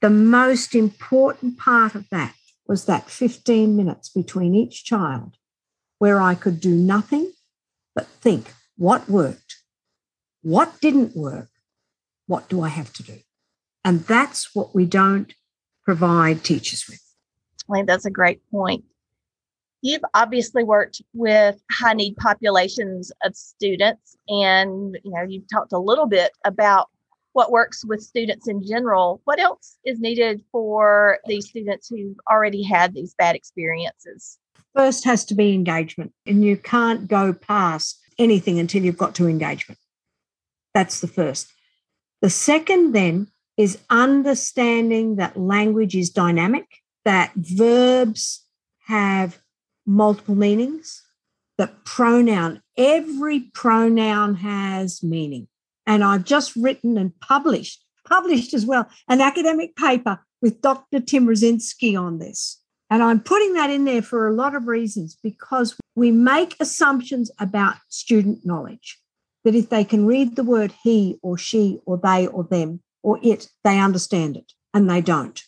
The 0.00 0.10
most 0.10 0.74
important 0.74 1.58
part 1.58 1.94
of 1.94 2.08
that 2.10 2.34
was 2.66 2.84
that 2.84 3.08
15 3.08 3.76
minutes 3.76 4.08
between 4.08 4.54
each 4.54 4.84
child 4.84 5.36
where 5.98 6.20
I 6.20 6.34
could 6.34 6.60
do 6.60 6.74
nothing 6.74 7.32
but 7.94 8.06
think 8.06 8.52
what 8.76 9.08
worked, 9.08 9.56
what 10.42 10.80
didn't 10.80 11.16
work, 11.16 11.48
what 12.26 12.48
do 12.48 12.60
I 12.60 12.68
have 12.68 12.92
to 12.94 13.02
do? 13.02 13.18
And 13.84 14.00
that's 14.00 14.54
what 14.54 14.74
we 14.74 14.84
don't 14.84 15.32
provide 15.84 16.44
teachers 16.44 16.84
with. 16.88 17.00
I 17.70 17.74
think 17.74 17.86
that's 17.86 18.04
a 18.04 18.10
great 18.10 18.40
point. 18.50 18.84
You've 19.82 20.04
obviously 20.14 20.64
worked 20.64 21.00
with 21.14 21.56
high 21.70 21.92
need 21.92 22.16
populations 22.16 23.12
of 23.22 23.36
students, 23.36 24.16
and 24.28 24.98
you 25.04 25.12
know 25.12 25.22
you've 25.22 25.48
talked 25.52 25.72
a 25.72 25.78
little 25.78 26.06
bit 26.06 26.32
about 26.44 26.88
what 27.36 27.50
works 27.52 27.84
with 27.84 28.00
students 28.00 28.48
in 28.48 28.66
general. 28.66 29.20
What 29.24 29.38
else 29.38 29.76
is 29.84 30.00
needed 30.00 30.42
for 30.50 31.18
these 31.26 31.46
students 31.46 31.86
who've 31.86 32.16
already 32.30 32.62
had 32.62 32.94
these 32.94 33.12
bad 33.12 33.36
experiences? 33.36 34.38
First 34.74 35.04
has 35.04 35.22
to 35.26 35.34
be 35.34 35.52
engagement, 35.52 36.14
and 36.24 36.42
you 36.42 36.56
can't 36.56 37.06
go 37.06 37.34
past 37.34 38.00
anything 38.18 38.58
until 38.58 38.82
you've 38.82 38.96
got 38.96 39.14
to 39.16 39.28
engagement. 39.28 39.78
That's 40.72 41.00
the 41.00 41.08
first. 41.08 41.52
The 42.22 42.30
second, 42.30 42.92
then, 42.92 43.28
is 43.58 43.80
understanding 43.90 45.16
that 45.16 45.38
language 45.38 45.94
is 45.94 46.08
dynamic, 46.08 46.64
that 47.04 47.32
verbs 47.34 48.46
have 48.86 49.40
multiple 49.84 50.34
meanings, 50.34 51.02
that 51.58 51.84
pronoun, 51.84 52.62
every 52.78 53.40
pronoun 53.52 54.36
has 54.36 55.02
meaning. 55.02 55.48
And 55.86 56.02
I've 56.02 56.24
just 56.24 56.54
written 56.56 56.98
and 56.98 57.18
published, 57.20 57.84
published 58.06 58.54
as 58.54 58.66
well, 58.66 58.88
an 59.08 59.20
academic 59.20 59.76
paper 59.76 60.20
with 60.42 60.60
Dr. 60.60 61.00
Tim 61.00 61.26
Rasinski 61.26 61.98
on 61.98 62.18
this. 62.18 62.60
And 62.90 63.02
I'm 63.02 63.20
putting 63.20 63.54
that 63.54 63.70
in 63.70 63.84
there 63.84 64.02
for 64.02 64.28
a 64.28 64.34
lot 64.34 64.54
of 64.54 64.68
reasons 64.68 65.16
because 65.22 65.76
we 65.94 66.10
make 66.10 66.56
assumptions 66.60 67.30
about 67.38 67.76
student 67.88 68.44
knowledge 68.44 68.98
that 69.44 69.54
if 69.54 69.70
they 69.70 69.84
can 69.84 70.06
read 70.06 70.36
the 70.36 70.44
word 70.44 70.72
he 70.82 71.18
or 71.22 71.38
she 71.38 71.78
or 71.86 71.98
they 72.02 72.26
or 72.26 72.44
them 72.44 72.80
or 73.02 73.18
it, 73.22 73.48
they 73.62 73.78
understand 73.78 74.36
it, 74.36 74.52
and 74.74 74.90
they 74.90 75.00
don't. 75.00 75.40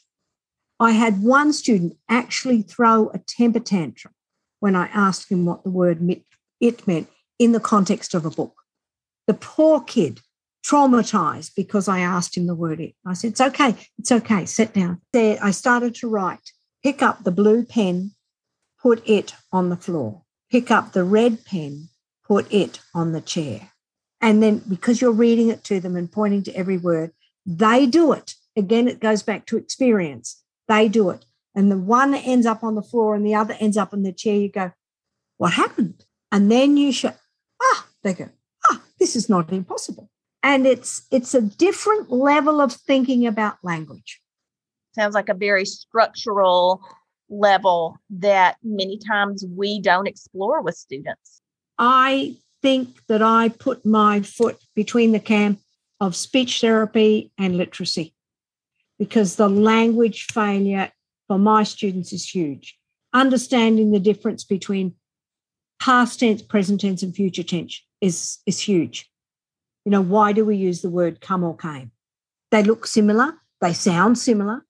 I 0.79 0.93
had 0.93 1.23
one 1.23 1.53
student 1.53 1.97
actually 2.09 2.63
throw 2.63 3.11
a 3.11 3.19
temper 3.19 3.59
tantrum 3.59 4.15
when 4.61 4.77
I 4.77 4.87
asked 4.89 5.31
him 5.31 5.45
what 5.45 5.65
the 5.65 5.71
word 5.71 6.01
it 6.61 6.87
meant 6.87 7.09
in 7.39 7.51
the 7.51 7.61
context 7.61 8.15
of 8.15 8.25
a 8.25 8.31
book. 8.31 8.55
The 9.27 9.35
poor 9.35 9.81
kid 9.81 10.21
traumatized 10.69 11.55
because 11.57 11.89
I 11.89 12.01
asked 12.01 12.37
him 12.37 12.47
the 12.47 12.55
word 12.55 12.81
it. 12.81 12.95
I 13.07 13.15
said, 13.15 13.33
It's 13.33 13.41
okay, 13.41 13.75
it's 13.99 14.13
okay, 14.13 14.45
sit 14.45 14.75
down. 14.75 15.01
There, 15.13 15.39
I 15.43 15.51
started 15.51 15.95
to 15.97 16.09
write, 16.09 16.53
pick 16.83 17.03
up 17.03 17.25
the 17.25 17.31
blue 17.33 17.65
pen, 17.65 18.13
put 18.81 19.07
it 19.09 19.35
on 19.53 19.71
the 19.71 19.77
floor, 19.77 20.23
pick 20.51 20.71
up 20.71 20.93
the 20.93 21.05
red 21.05 21.45
pen, 21.45 21.89
put 22.27 22.53
it 22.53 22.81
on 22.95 23.13
the 23.13 23.21
chair. 23.21 23.73
And 24.21 24.43
then 24.43 24.63
because 24.69 25.01
you're 25.01 25.13
reading 25.13 25.49
it 25.49 25.65
to 25.65 25.81
them 25.81 25.97
and 25.97 26.11
pointing 26.11 26.43
to 26.45 26.57
every 26.57 26.77
word, 26.77 27.13
they 27.47 27.87
do 27.87 28.13
it. 28.13 28.35
Again, 28.57 28.89
it 28.89 29.01
goes 29.01 29.23
back 29.23 29.47
to 29.47 29.57
experience. 29.57 30.43
They 30.67 30.89
do 30.89 31.11
it. 31.11 31.25
And 31.55 31.71
the 31.71 31.79
one 31.79 32.15
ends 32.15 32.47
up 32.47 32.63
on 32.63 32.75
the 32.75 32.83
floor 32.83 33.15
and 33.15 33.25
the 33.25 33.35
other 33.35 33.57
ends 33.59 33.77
up 33.77 33.95
in 33.95 34.03
the 34.03 34.13
chair. 34.13 34.37
You 34.37 34.51
go, 34.51 34.73
What 35.39 35.55
happened? 35.55 36.05
And 36.31 36.51
then 36.51 36.77
you 36.77 36.93
show, 36.93 37.15
Ah, 37.63 37.87
they 38.03 38.13
go, 38.13 38.29
Ah, 38.71 38.83
this 38.99 39.17
is 39.17 39.29
not 39.29 39.53
impossible 39.53 40.11
and 40.43 40.67
it's 40.67 41.03
it's 41.11 41.35
a 41.35 41.43
different 41.43 42.11
level 42.11 42.61
of 42.61 42.73
thinking 42.73 43.27
about 43.27 43.59
language. 43.63 44.21
Sounds 44.95 45.15
like 45.15 45.29
a 45.29 45.35
very 45.35 45.65
structural 45.65 46.83
level 47.29 47.99
that 48.11 48.57
many 48.63 48.99
times 48.99 49.45
we 49.57 49.81
don't 49.81 50.09
explore 50.09 50.63
with 50.63 50.77
students. 50.77 51.41
I 51.79 52.37
think 52.61 53.07
that 53.07 53.23
i 53.23 53.49
put 53.49 53.87
my 53.87 54.21
foot 54.21 54.59
between 54.75 55.13
the 55.13 55.21
camp 55.21 55.61
of 56.01 56.17
speech 56.17 56.61
therapy 56.61 57.31
and 57.39 57.57
literacy 57.57 58.13
because 58.99 59.37
the 59.37 59.49
language 59.49 60.25
failure 60.25 60.91
for 61.29 61.39
my 61.39 61.63
students 61.63 62.13
is 62.13 62.29
huge. 62.29 62.77
Understanding 63.13 63.93
the 63.93 64.01
difference 64.01 64.45
between 64.45 64.95
past 65.81 66.21
tense 66.21 66.43
present 66.43 66.81
tense 66.81 67.03
and 67.03 67.15
future 67.15 67.45
tense 67.45 67.81
is 68.01 68.39
is 68.47 68.59
huge 68.61 69.09
you 69.85 69.91
know, 69.91 70.01
why 70.01 70.33
do 70.33 70.45
we 70.45 70.57
use 70.57 70.83
the 70.83 70.91
word 70.91 71.21
come 71.21 71.45
or 71.45 71.57
came? 71.57 71.93
They 72.51 72.63
look 72.63 72.87
similar, 72.87 73.35
they 73.61 73.73
sound 73.73 74.19
similar. 74.19 74.65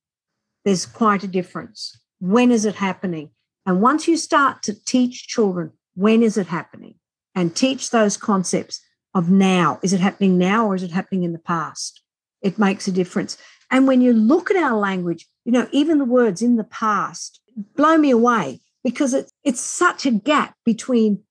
There's 0.65 0.87
quite 0.87 1.23
a 1.23 1.29
difference. 1.29 1.99
When 2.21 2.51
is 2.51 2.65
it 2.65 2.75
happening? 2.75 3.31
And 3.65 3.81
once 3.81 4.09
you 4.09 4.17
start 4.17 4.63
to 4.65 4.85
teach 4.85 5.27
children, 5.29 5.73
when 5.95 6.23
is 6.23 6.37
it 6.37 6.47
happening? 6.47 6.97
And 7.35 7.55
teach 7.55 7.91
those 7.91 8.17
concepts 8.17 8.81
of 9.15 9.31
now. 9.31 9.79
Is 9.83 9.93
it 9.93 10.01
happening 10.01 10.39
now 10.39 10.67
or 10.67 10.75
is 10.75 10.83
it 10.83 10.91
happening 10.91 11.23
in 11.23 11.33
the 11.33 11.39
past? 11.39 12.03
It 12.43 12.59
makes 12.59 12.89
a 12.89 12.93
difference. 12.93 13.37
And 13.71 13.87
when 13.87 14.01
you 14.01 14.13
look 14.13 14.51
at 14.51 14.57
our 14.57 14.77
language, 14.77 15.27
you 15.45 15.53
know, 15.53 15.69
even 15.73 15.99
the 15.99 16.05
words 16.05 16.43
in 16.43 16.57
the 16.57 16.65
past 16.65 17.41
blow 17.77 17.99
me 17.99 18.11
away 18.11 18.61
because 18.85 19.15
it's 19.15 19.33
it's 19.45 19.61
such 19.61 20.07
a 20.07 20.11
gap 20.11 20.55
between 20.65 21.23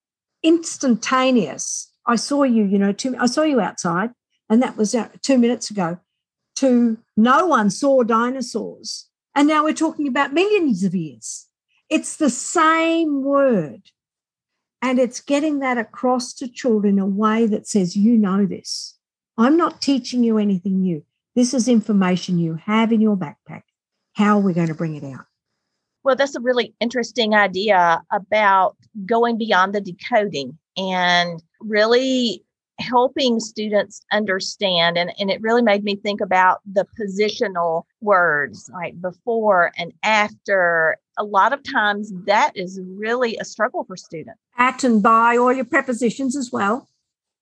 instantaneous 0.44 1.92
I 2.08 2.16
saw 2.16 2.44
you, 2.44 2.64
you 2.64 2.80
know, 2.80 2.94
two, 2.94 3.16
I 3.20 3.26
saw 3.26 3.44
you 3.44 3.60
outside, 3.60 4.12
and 4.50 4.64
that 4.64 4.78
was 4.78 4.96
uh, 4.96 5.10
two 5.22 5.38
minutes 5.38 5.70
ago, 5.70 6.00
to 6.56 6.98
no 7.16 7.46
one 7.46 7.70
saw 7.70 8.04
dinosaurs. 8.04 9.10
And 9.36 9.48
now 9.48 9.64
we're 9.64 9.74
talking 9.74 10.08
about 10.08 10.34
millions 10.34 10.84
of 10.84 10.96
years. 10.96 11.48
It's 11.90 12.18
the 12.18 12.30
same 12.30 13.24
word. 13.24 13.82
And 14.82 15.00
it's 15.00 15.22
getting 15.22 15.60
that 15.60 15.78
across 15.78 16.34
to 16.36 16.48
children 16.48 16.96
in 16.96 17.00
a 17.00 17.06
way 17.06 17.46
that 17.46 17.68
says, 17.68 17.96
you 17.96 18.18
know 18.18 18.46
this. 18.46 18.98
I'm 19.38 19.58
not 19.58 19.82
teaching 19.82 20.24
you 20.24 20.38
anything 20.38 20.82
new. 20.82 21.04
This 21.36 21.54
is 21.54 21.68
information 21.68 22.40
you 22.40 22.56
have 22.56 22.92
in 22.92 23.02
your 23.02 23.16
backpack. 23.16 23.64
How 24.14 24.38
are 24.38 24.42
we 24.42 24.54
going 24.54 24.70
to 24.70 24.74
bring 24.74 24.96
it 24.96 25.04
out? 25.04 25.26
Well, 26.04 26.16
that's 26.16 26.36
a 26.36 26.40
really 26.40 26.74
interesting 26.80 27.36
idea 27.36 28.02
about 28.12 28.76
going 29.06 29.38
beyond 29.38 29.76
the 29.76 29.82
decoding 29.82 30.58
and 30.76 31.42
really 31.62 32.44
helping 32.80 33.40
students 33.40 34.02
understand 34.12 35.00
and, 35.00 35.12
and 35.20 35.32
it 35.32 35.42
really 35.42 35.64
made 35.64 35.84
me 35.84 35.96
think 35.96 36.22
about 36.22 36.60
the 36.72 36.86
positional 37.00 37.84
words 38.02 38.70
like 38.74 39.00
before 39.02 39.72
and 39.78 39.92
after. 40.04 40.98
A 41.20 41.24
lot 41.24 41.52
of 41.52 41.64
times 41.64 42.14
that 42.26 42.52
is 42.56 42.80
really 42.86 43.38
a 43.38 43.46
struggle 43.46 43.84
for 43.86 43.98
students. 43.98 44.40
At 44.56 44.84
and 44.84 45.02
by 45.02 45.38
all 45.38 45.52
your 45.52 45.66
prepositions 45.66 46.38
as 46.38 46.52
well. 46.52 46.88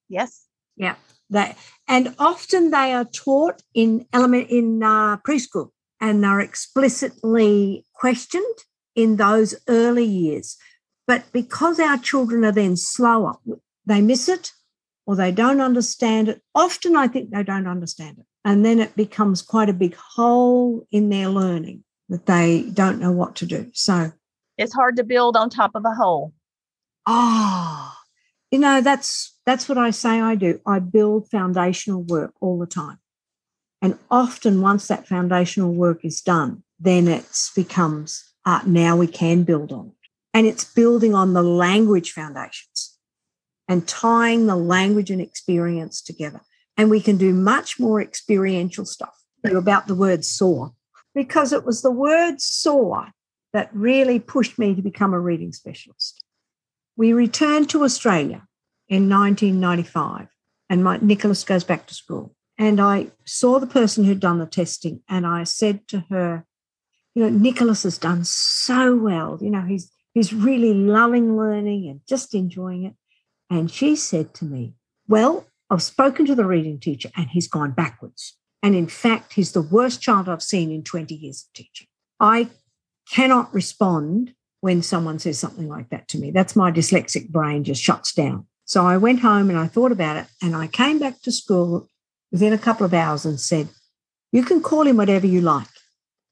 Yes. 0.08 0.45
Yeah 0.78 0.95
that 1.30 1.58
and 1.88 2.13
often 2.19 2.71
they 2.71 2.93
are 2.93 3.06
taught 3.06 3.62
in 3.73 4.06
element 4.13 4.49
in 4.49 4.84
uh, 4.84 5.17
preschool 5.17 5.69
and 5.99 6.25
are 6.25 6.41
explicitly 6.41 7.86
questioned 7.93 8.43
in 8.95 9.15
those 9.17 9.56
early 9.67 10.06
years. 10.06 10.58
But 11.08 11.23
because 11.32 11.80
our 11.80 11.97
children 11.97 12.43
are 12.43 12.51
then 12.51 12.75
slower 12.75 13.36
they 13.86 14.02
miss 14.02 14.28
it 14.28 14.52
or 15.06 15.15
they 15.15 15.32
don't 15.32 15.62
understand 15.62 16.30
it. 16.30 16.41
Often, 16.54 16.95
I 16.95 17.08
think 17.08 17.30
they 17.30 17.43
don't 17.43 17.67
understand 17.67 18.17
it. 18.19 18.26
And 18.43 18.63
then 18.65 18.80
it 18.80 18.95
becomes 18.95 19.41
quite 19.41 19.69
a 19.69 19.74
big 19.74 19.95
hole 19.95 20.88
in 20.91 21.10
their 21.10 21.30
learning 21.30 21.84
that 22.10 22.26
they 22.26 22.69
don't 22.74 23.00
know 23.00 23.12
what 23.12 23.36
to 23.38 23.45
do. 23.45 23.71
So 23.74 24.12
it's 24.58 24.74
hard 24.74 24.95
to 24.98 25.04
build 25.04 25.36
on 25.36 25.50
top 25.50 25.71
of 25.76 25.84
a 25.86 25.95
hole. 25.95 26.34
Ah, 27.08 27.95
oh, 27.95 28.02
you 28.52 28.60
know, 28.60 28.82
that's 28.82 29.38
that's 29.45 29.67
what 29.67 29.78
I 29.78 29.91
say 29.91 30.21
I 30.21 30.36
do. 30.36 30.60
I 30.65 30.80
build 30.80 31.30
foundational 31.30 32.04
work 32.04 32.34
all 32.39 32.60
the 32.60 32.67
time. 32.67 33.00
And 33.82 33.98
often 34.10 34.62
once 34.62 34.88
that 34.88 35.08
foundational 35.08 35.74
work 35.74 36.04
is 36.04 36.21
done, 36.21 36.63
then 36.80 37.08
it 37.08 37.26
becomes 37.56 38.34
uh, 38.45 38.62
now 38.65 38.95
we 38.95 39.08
can 39.08 39.43
build 39.43 39.71
on 39.71 39.88
it. 39.88 40.10
And 40.34 40.45
it's 40.45 40.65
building 40.65 41.13
on 41.13 41.34
the 41.34 41.43
language 41.43 42.12
foundations 42.12 42.85
and 43.67 43.88
tying 43.88 44.47
the 44.47 44.56
language 44.56 45.10
and 45.12 45.21
experience 45.21 46.01
together. 46.01 46.41
And 46.78 46.89
we 46.89 47.01
can 47.01 47.17
do 47.17 47.34
much 47.34 47.80
more 47.80 48.01
experiential 48.01 48.86
stuff 48.86 49.15
about 49.43 49.88
the 49.88 49.95
word 49.95 50.25
saw, 50.25 50.69
because 51.13 51.54
it 51.54 51.65
was 51.65 51.82
the 51.82 51.91
word 51.91 52.41
saw 52.41 53.06
that 53.54 53.69
really 53.73 54.19
pushed 54.19 54.60
me 54.60 54.75
to 54.75 54.82
become 54.82 55.13
a 55.13 55.19
reading 55.19 55.54
specialist. 55.54 56.23
We 56.97 57.13
returned 57.13 57.69
to 57.69 57.84
Australia 57.84 58.47
in 58.89 59.10
1995, 59.10 60.28
and 60.69 60.84
my, 60.84 60.97
Nicholas 61.01 61.43
goes 61.43 61.63
back 61.63 61.88
to 61.88 61.93
school. 61.93 62.36
And 62.58 62.80
I 62.80 63.08
saw 63.25 63.60
the 63.60 63.67
person 63.67 64.06
who'd 64.06 64.19
done 64.19 64.39
the 64.39 64.45
testing 64.45 65.01
and 65.10 65.28
I 65.28 65.43
said 65.43 65.88
to 65.89 66.06
her, 66.10 66.45
you 67.13 67.23
know, 67.23 67.30
Nicholas 67.30 67.84
has 67.84 67.97
done 67.97 68.23
so 68.23 68.95
well. 68.95 69.38
You 69.41 69.49
know, 69.49 69.62
he's 69.62 69.91
he's 70.13 70.34
really 70.34 70.73
loving 70.73 71.38
learning 71.38 71.88
and 71.89 72.01
just 72.08 72.34
enjoying 72.34 72.86
it. 72.86 72.93
And 73.49 73.69
she 73.69 73.95
said 73.95 74.34
to 74.36 74.45
me, 74.45 74.73
Well, 75.08 75.47
I've 75.69 75.84
spoken 75.84 76.25
to 76.25 76.36
the 76.36 76.45
reading 76.45 76.79
teacher 76.79 77.10
and 77.15 77.29
he's 77.29 77.47
gone 77.47 77.71
backwards. 77.71 78.38
And 78.62 78.75
in 78.75 78.88
fact, 78.88 79.34
he's 79.34 79.51
the 79.51 79.62
worst 79.62 80.01
child 80.01 80.27
I've 80.27 80.41
seen 80.41 80.71
in 80.71 80.84
20 80.84 81.13
years 81.13 81.45
of 81.47 81.53
teaching. 81.53 81.88
I 82.19 82.49
cannot 83.12 83.53
respond 83.53 84.34
when 84.62 84.81
someone 84.81 85.19
says 85.19 85.38
something 85.38 85.69
like 85.69 85.89
that 85.89 86.08
to 86.10 86.17
me. 86.17 86.31
That's 86.31 86.55
my 86.55 86.71
dyslexic 86.71 87.29
brain 87.29 87.63
just 87.63 87.84
shuts 87.84 88.13
down. 88.13 88.47
So 88.65 88.86
I 88.86 88.97
went 88.97 89.19
home 89.19 89.49
and 89.49 89.60
I 89.60 89.67
thought 89.67 89.91
about 89.91 90.17
it 90.17 90.25
and 90.41 90.55
I 90.55 90.65
came 90.67 90.97
back 90.97 91.21
to 91.21 91.31
school 91.31 91.88
within 92.31 92.53
a 92.53 92.58
couple 92.58 92.86
of 92.86 92.93
hours 92.93 93.25
and 93.25 93.39
said, 93.39 93.69
You 94.31 94.43
can 94.43 94.62
call 94.62 94.88
him 94.88 94.97
whatever 94.97 95.27
you 95.27 95.41
like, 95.41 95.67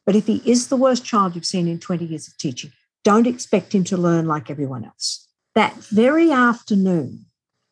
but 0.06 0.16
if 0.16 0.26
he 0.26 0.42
is 0.46 0.68
the 0.68 0.76
worst 0.76 1.06
child 1.06 1.36
you've 1.36 1.46
seen 1.46 1.68
in 1.68 1.80
20 1.80 2.06
years 2.06 2.28
of 2.28 2.38
teaching, 2.38 2.72
don't 3.04 3.28
expect 3.28 3.76
him 3.76 3.84
to 3.86 3.98
learn 3.98 4.26
like 4.26 4.50
everyone 4.50 4.84
else. 4.84 5.23
That 5.56 5.76
very 5.76 6.32
afternoon, 6.32 7.26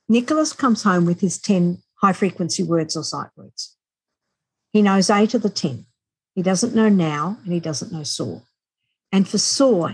Nicholas 0.07 0.53
comes 0.53 0.83
home 0.83 1.05
with 1.05 1.21
his 1.21 1.39
10 1.39 1.81
high 1.95 2.13
frequency 2.13 2.63
words 2.63 2.95
or 2.95 3.03
sight 3.03 3.29
words. 3.35 3.75
He 4.71 4.81
knows 4.81 5.09
eight 5.09 5.33
of 5.33 5.41
the 5.41 5.49
10. 5.49 5.85
He 6.35 6.41
doesn't 6.41 6.75
know 6.75 6.89
now 6.89 7.37
and 7.43 7.53
he 7.53 7.59
doesn't 7.59 7.91
know 7.91 8.03
saw. 8.03 8.41
And 9.11 9.27
for 9.27 9.37
saw, 9.37 9.89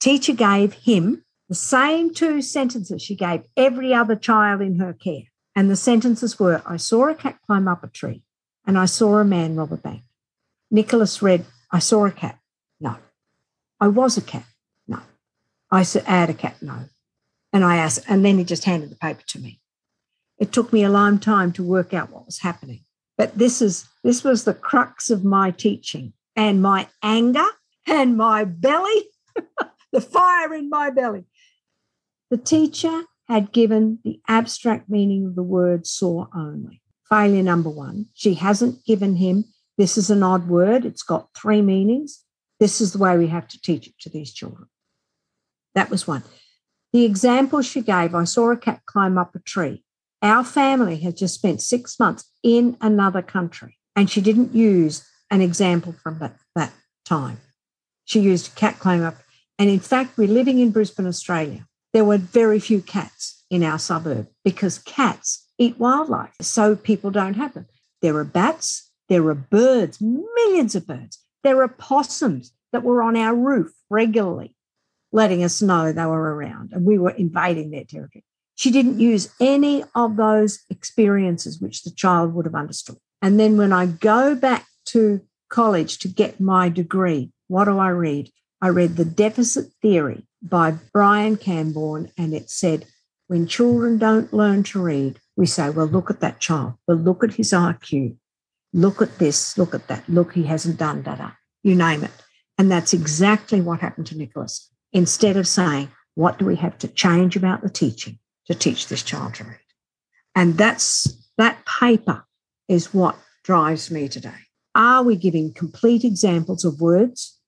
teacher 0.00 0.34
gave 0.34 0.72
him 0.74 1.24
the 1.48 1.54
same 1.54 2.12
two 2.12 2.42
sentences 2.42 3.02
she 3.02 3.14
gave 3.14 3.42
every 3.56 3.94
other 3.94 4.16
child 4.16 4.60
in 4.60 4.78
her 4.78 4.92
care. 4.92 5.24
And 5.54 5.70
the 5.70 5.76
sentences 5.76 6.38
were 6.38 6.62
I 6.66 6.76
saw 6.76 7.08
a 7.08 7.14
cat 7.14 7.38
climb 7.46 7.68
up 7.68 7.84
a 7.84 7.88
tree 7.88 8.22
and 8.66 8.78
I 8.78 8.86
saw 8.86 9.18
a 9.18 9.24
man 9.24 9.56
rob 9.56 9.72
a 9.72 9.76
bank. 9.76 10.02
Nicholas 10.70 11.22
read, 11.22 11.44
I 11.70 11.78
saw 11.78 12.06
a 12.06 12.10
cat. 12.10 12.38
No. 12.80 12.96
I 13.80 13.88
was 13.88 14.16
a 14.16 14.22
cat. 14.22 14.44
No. 14.88 15.00
I 15.70 15.84
had 16.06 16.30
a 16.30 16.34
cat. 16.34 16.56
No. 16.62 16.84
And 17.52 17.64
I 17.64 17.76
asked, 17.76 18.04
and 18.08 18.24
then 18.24 18.38
he 18.38 18.44
just 18.44 18.64
handed 18.64 18.90
the 18.90 18.96
paper 18.96 19.22
to 19.28 19.38
me. 19.38 19.60
It 20.38 20.52
took 20.52 20.72
me 20.72 20.84
a 20.84 20.90
long 20.90 21.18
time 21.18 21.52
to 21.52 21.62
work 21.62 21.92
out 21.92 22.10
what 22.10 22.26
was 22.26 22.38
happening. 22.38 22.80
But 23.18 23.38
this 23.38 23.60
is 23.60 23.86
this 24.02 24.24
was 24.24 24.44
the 24.44 24.54
crux 24.54 25.10
of 25.10 25.24
my 25.24 25.50
teaching 25.50 26.14
and 26.34 26.62
my 26.62 26.88
anger 27.02 27.46
and 27.86 28.16
my 28.16 28.44
belly, 28.44 29.10
the 29.92 30.00
fire 30.00 30.54
in 30.54 30.70
my 30.70 30.90
belly. 30.90 31.24
The 32.30 32.38
teacher 32.38 33.04
had 33.28 33.52
given 33.52 33.98
the 34.02 34.20
abstract 34.26 34.88
meaning 34.88 35.26
of 35.26 35.34
the 35.34 35.42
word 35.42 35.86
saw 35.86 36.26
only. 36.34 36.80
Failure 37.08 37.42
number 37.42 37.68
one. 37.68 38.06
She 38.14 38.34
hasn't 38.34 38.84
given 38.86 39.16
him 39.16 39.44
this 39.78 39.96
is 39.96 40.10
an 40.10 40.22
odd 40.22 40.48
word, 40.48 40.84
it's 40.84 41.02
got 41.02 41.28
three 41.34 41.62
meanings. 41.62 42.24
This 42.60 42.80
is 42.80 42.92
the 42.92 42.98
way 42.98 43.16
we 43.16 43.28
have 43.28 43.48
to 43.48 43.60
teach 43.60 43.86
it 43.86 43.98
to 44.00 44.10
these 44.10 44.32
children. 44.32 44.68
That 45.74 45.90
was 45.90 46.06
one. 46.06 46.22
The 46.92 47.04
example 47.04 47.62
she 47.62 47.80
gave 47.80 48.14
I 48.14 48.24
saw 48.24 48.50
a 48.50 48.56
cat 48.56 48.82
climb 48.84 49.16
up 49.16 49.34
a 49.34 49.38
tree. 49.38 49.82
Our 50.20 50.44
family 50.44 50.98
had 50.98 51.16
just 51.16 51.34
spent 51.34 51.62
six 51.62 51.98
months 51.98 52.30
in 52.42 52.76
another 52.80 53.22
country, 53.22 53.78
and 53.96 54.10
she 54.10 54.20
didn't 54.20 54.54
use 54.54 55.06
an 55.30 55.40
example 55.40 55.94
from 55.94 56.18
that, 56.18 56.36
that 56.54 56.72
time. 57.04 57.40
She 58.04 58.20
used 58.20 58.54
cat 58.54 58.78
climb 58.78 59.02
up. 59.02 59.16
And 59.58 59.70
in 59.70 59.80
fact, 59.80 60.18
we're 60.18 60.28
living 60.28 60.58
in 60.58 60.70
Brisbane, 60.70 61.06
Australia. 61.06 61.66
There 61.92 62.04
were 62.04 62.18
very 62.18 62.60
few 62.60 62.82
cats 62.82 63.42
in 63.50 63.62
our 63.62 63.78
suburb 63.78 64.28
because 64.44 64.78
cats 64.78 65.48
eat 65.58 65.78
wildlife, 65.78 66.34
so 66.40 66.76
people 66.76 67.10
don't 67.10 67.34
have 67.34 67.54
them. 67.54 67.66
There 68.02 68.16
are 68.16 68.24
bats, 68.24 68.90
there 69.08 69.26
are 69.28 69.34
birds, 69.34 70.00
millions 70.00 70.74
of 70.74 70.86
birds. 70.86 71.18
There 71.42 71.62
are 71.62 71.68
possums 71.68 72.52
that 72.72 72.82
were 72.82 73.02
on 73.02 73.16
our 73.16 73.34
roof 73.34 73.72
regularly 73.90 74.54
letting 75.12 75.44
us 75.44 75.62
know 75.62 75.92
they 75.92 76.06
were 76.06 76.34
around 76.34 76.72
and 76.72 76.84
we 76.84 76.98
were 76.98 77.10
invading 77.10 77.70
their 77.70 77.84
territory. 77.84 78.24
She 78.54 78.70
didn't 78.70 79.00
use 79.00 79.32
any 79.40 79.84
of 79.94 80.16
those 80.16 80.60
experiences 80.70 81.60
which 81.60 81.82
the 81.82 81.90
child 81.90 82.34
would 82.34 82.46
have 82.46 82.54
understood. 82.54 82.96
And 83.20 83.38
then 83.38 83.56
when 83.56 83.72
I 83.72 83.86
go 83.86 84.34
back 84.34 84.66
to 84.86 85.20
college 85.48 85.98
to 85.98 86.08
get 86.08 86.40
my 86.40 86.68
degree, 86.68 87.30
what 87.48 87.64
do 87.64 87.78
I 87.78 87.88
read? 87.88 88.30
I 88.60 88.68
read 88.68 88.96
The 88.96 89.04
Deficit 89.04 89.72
Theory 89.80 90.26
by 90.42 90.74
Brian 90.92 91.36
Cambourne, 91.36 92.10
and 92.16 92.34
it 92.34 92.50
said, 92.50 92.86
when 93.26 93.46
children 93.46 93.98
don't 93.98 94.32
learn 94.32 94.62
to 94.64 94.82
read, 94.82 95.18
we 95.36 95.46
say, 95.46 95.70
well, 95.70 95.86
look 95.86 96.10
at 96.10 96.20
that 96.20 96.40
child. 96.40 96.74
Well, 96.86 96.96
look 96.96 97.24
at 97.24 97.34
his 97.34 97.52
IQ. 97.52 98.16
Look 98.72 99.02
at 99.02 99.18
this. 99.18 99.56
Look 99.56 99.74
at 99.74 99.88
that. 99.88 100.08
Look, 100.08 100.34
he 100.34 100.44
hasn't 100.44 100.78
done 100.78 101.02
that. 101.02 101.34
You 101.62 101.74
name 101.74 102.04
it. 102.04 102.10
And 102.58 102.70
that's 102.70 102.92
exactly 102.92 103.60
what 103.60 103.80
happened 103.80 104.06
to 104.08 104.18
Nicholas 104.18 104.71
instead 104.92 105.36
of 105.36 105.46
saying, 105.46 105.90
what 106.14 106.38
do 106.38 106.44
we 106.44 106.56
have 106.56 106.78
to 106.78 106.88
change 106.88 107.36
about 107.36 107.62
the 107.62 107.70
teaching 107.70 108.18
to 108.46 108.54
teach 108.54 108.88
this 108.88 109.02
child 109.02 109.34
to 109.34 109.44
read? 109.44 109.58
And 110.34 110.58
that's 110.58 111.30
that 111.38 111.64
paper 111.66 112.26
is 112.68 112.94
what 112.94 113.16
drives 113.44 113.90
me 113.90 114.08
today. 114.08 114.30
Are 114.74 115.02
we 115.02 115.16
giving 115.16 115.52
complete 115.52 116.04
examples 116.04 116.64
of 116.64 116.80
words 116.80 117.38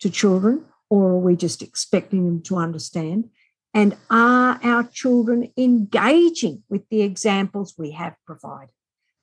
to 0.00 0.10
children, 0.10 0.64
or 0.90 1.10
are 1.10 1.18
we 1.18 1.36
just 1.36 1.62
expecting 1.62 2.24
them 2.24 2.42
to 2.42 2.56
understand? 2.56 3.30
And 3.74 3.96
are 4.10 4.58
our 4.62 4.84
children 4.84 5.52
engaging 5.56 6.62
with 6.68 6.88
the 6.88 7.02
examples 7.02 7.74
we 7.76 7.92
have 7.92 8.14
provided? 8.26 8.70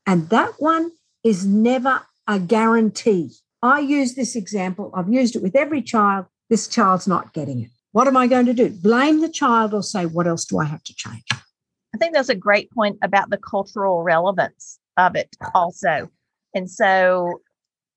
And 0.06 0.30
that 0.30 0.54
one 0.60 0.92
is 1.24 1.46
never 1.46 2.02
a 2.28 2.40
guarantee. 2.40 3.32
I 3.62 3.80
use 3.80 4.16
this 4.16 4.36
example, 4.36 4.92
I've 4.94 5.12
used 5.12 5.36
it 5.36 5.42
with 5.42 5.56
every 5.56 5.82
child 5.82 6.26
this 6.49 6.67
child's 6.67 7.08
not 7.08 7.34
getting 7.34 7.62
it. 7.62 7.69
What 7.91 8.08
am 8.08 8.17
I 8.17 8.27
going 8.27 8.45
to 8.47 8.53
do? 8.53 8.69
Blame 8.69 9.21
the 9.21 9.29
child 9.29 9.73
or 9.73 9.81
say, 9.81 10.05
what 10.05 10.27
else 10.27 10.45
do 10.45 10.60
I 10.60 10.65
have 10.65 10.84
to 10.84 10.93
change? 10.93 11.23
I 11.31 11.97
think 11.97 12.13
that's 12.13 12.29
a 12.29 12.36
great 12.36 12.69
point 12.71 12.97
about 13.01 13.29
the 13.29 13.38
cultural 13.38 14.03
relevance 14.03 14.79
of 14.97 15.15
it 15.15 15.36
also. 15.53 16.10
And 16.53 16.69
so 16.69 17.39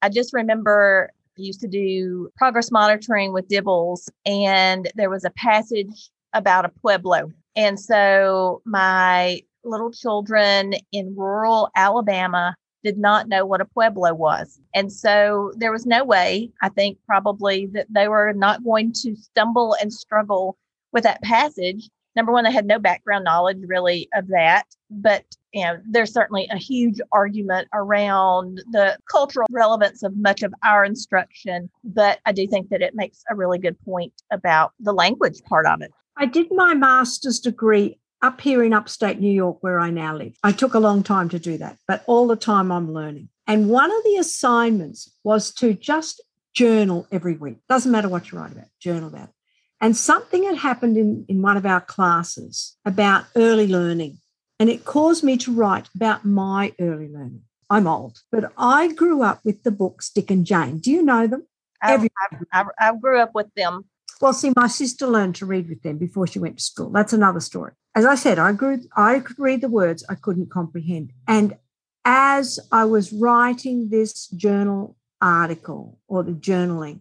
I 0.03 0.09
just 0.09 0.33
remember 0.33 1.11
I 1.37 1.43
used 1.43 1.61
to 1.61 1.69
do 1.69 2.31
progress 2.37 2.71
monitoring 2.71 3.33
with 3.33 3.49
DIBELS, 3.49 4.09
and 4.27 4.91
there 4.95 5.11
was 5.11 5.25
a 5.25 5.31
passage 5.31 6.11
about 6.33 6.65
a 6.65 6.69
Pueblo. 6.69 7.33
And 7.57 7.79
so 7.79 8.63
my 8.65 9.41
little 9.65 9.91
children 9.91 10.75
in 10.93 11.15
rural 11.17 11.71
Alabama 11.77 12.55
did 12.89 12.97
not 12.97 13.29
know 13.29 13.45
what 13.45 13.61
a 13.61 13.67
Pueblo 13.67 14.15
was. 14.15 14.59
And 14.75 14.91
so 14.91 15.53
there 15.57 15.71
was 15.71 15.85
no 15.85 16.05
way, 16.05 16.51
I 16.63 16.71
think, 16.71 16.97
probably 17.07 17.67
that 17.75 17.87
they 17.91 18.09
were 18.09 18.33
not 18.33 18.65
going 18.65 18.93
to 19.03 19.15
stumble 19.15 19.77
and 19.83 19.93
struggle 19.93 20.57
with 20.93 21.05
that 21.05 21.21
passage. 21.21 21.91
Number 22.17 22.33
one, 22.33 22.45
they 22.45 22.51
had 22.51 22.65
no 22.65 22.79
background 22.79 23.25
knowledge 23.25 23.59
really 23.67 24.09
of 24.15 24.29
that. 24.29 24.65
But, 24.91 25.27
you 25.53 25.65
know, 25.65 25.77
there's 25.91 26.15
certainly 26.15 26.49
a 26.51 26.57
huge 26.57 26.99
argument 27.13 27.69
around 27.75 28.63
the 28.73 28.97
cultural 29.11 29.47
relevance 29.51 30.03
of 30.03 30.17
much 30.17 30.43
of 30.43 30.55
our 30.65 30.83
instruction. 30.83 31.69
But 31.85 32.21
I 32.25 32.33
do 32.33 32.47
think 32.47 32.71
that 32.71 32.81
it 32.81 32.95
makes 32.95 33.23
a 33.31 33.35
really 33.35 33.59
good 33.59 33.79
point 33.85 34.15
about 34.33 34.73
the 34.81 34.95
language 34.95 35.43
part 35.45 35.67
of 35.67 35.83
it. 35.83 35.93
I 36.17 36.25
did 36.25 36.47
my 36.51 36.73
master's 36.73 37.39
degree 37.39 37.99
up 38.23 38.41
here 38.41 38.63
in 38.65 38.73
upstate 38.73 39.21
New 39.21 39.33
York, 39.33 39.59
where 39.61 39.79
I 39.79 39.91
now 39.91 40.17
live. 40.17 40.37
I 40.43 40.53
took 40.53 40.75
a 40.75 40.81
long 40.81 41.03
time 41.03 41.29
to 41.31 41.39
do 41.39 41.59
that, 41.59 41.79
but 41.87 42.03
all 42.07 42.27
the 42.27 42.37
time 42.37 42.73
I'm 42.73 42.93
learning. 42.93 43.29
And 43.47 43.69
one 43.69 43.91
of 43.91 44.05
the 44.05 44.17
assignments 44.17 45.11
was 45.25 45.53
to 45.55 45.73
just 45.73 46.21
journal 46.55 47.07
every 47.13 47.35
week. 47.35 47.59
Doesn't 47.69 47.93
matter 47.93 48.09
what 48.09 48.31
you 48.31 48.39
write 48.39 48.53
about, 48.53 48.67
journal 48.81 49.09
about 49.09 49.29
it. 49.29 49.35
And 49.81 49.97
something 49.97 50.43
had 50.45 50.57
happened 50.57 50.97
in, 50.97 51.25
in 51.29 51.41
one 51.41 51.57
of 51.57 51.65
our 51.65 51.81
classes 51.81 52.77
about 52.85 53.27
early 53.37 53.69
learning. 53.69 54.19
And 54.59 54.69
it 54.69 54.85
caused 54.85 55.23
me 55.23 55.37
to 55.39 55.53
write 55.53 55.89
about 55.95 56.25
my 56.25 56.73
early 56.81 57.09
learning. 57.09 57.43
I'm 57.71 57.87
old, 57.87 58.19
but 58.33 58.51
I 58.57 58.93
grew 58.93 59.23
up 59.23 59.41
with 59.45 59.63
the 59.63 59.71
books 59.71 60.11
Dick 60.11 60.31
and 60.31 60.45
Jane. 60.45 60.79
Do 60.79 60.91
you 60.91 61.03
know 61.03 61.27
them? 61.27 61.47
I, 61.81 62.09
I, 62.53 62.65
I 62.81 62.97
grew 62.97 63.21
up 63.21 63.35
with 63.35 63.55
them. 63.55 63.85
Well, 64.21 64.33
see, 64.33 64.53
my 64.57 64.67
sister 64.67 65.07
learned 65.07 65.37
to 65.37 65.47
read 65.47 65.69
with 65.69 65.83
them 65.83 65.97
before 65.97 66.27
she 66.27 66.41
went 66.41 66.59
to 66.59 66.65
school. 66.65 66.91
That's 66.91 67.13
another 67.13 67.39
story 67.39 67.73
as 67.99 68.07
I 68.07 68.15
said, 68.15 68.39
I 68.39 68.53
grew, 68.53 68.81
I 68.97 69.19
could 69.19 69.41
read 69.41 69.61
the 69.61 69.69
words, 69.69 70.05
I 70.09 70.15
couldn't 70.15 70.53
comprehend. 70.53 71.13
And 71.27 71.57
as 72.05 72.61
I 72.71 72.85
was 72.85 73.13
writing 73.13 73.89
this 73.89 74.29
journal 74.29 74.97
article 75.21 75.99
or 76.07 76.23
the 76.23 76.31
journaling, 76.31 77.01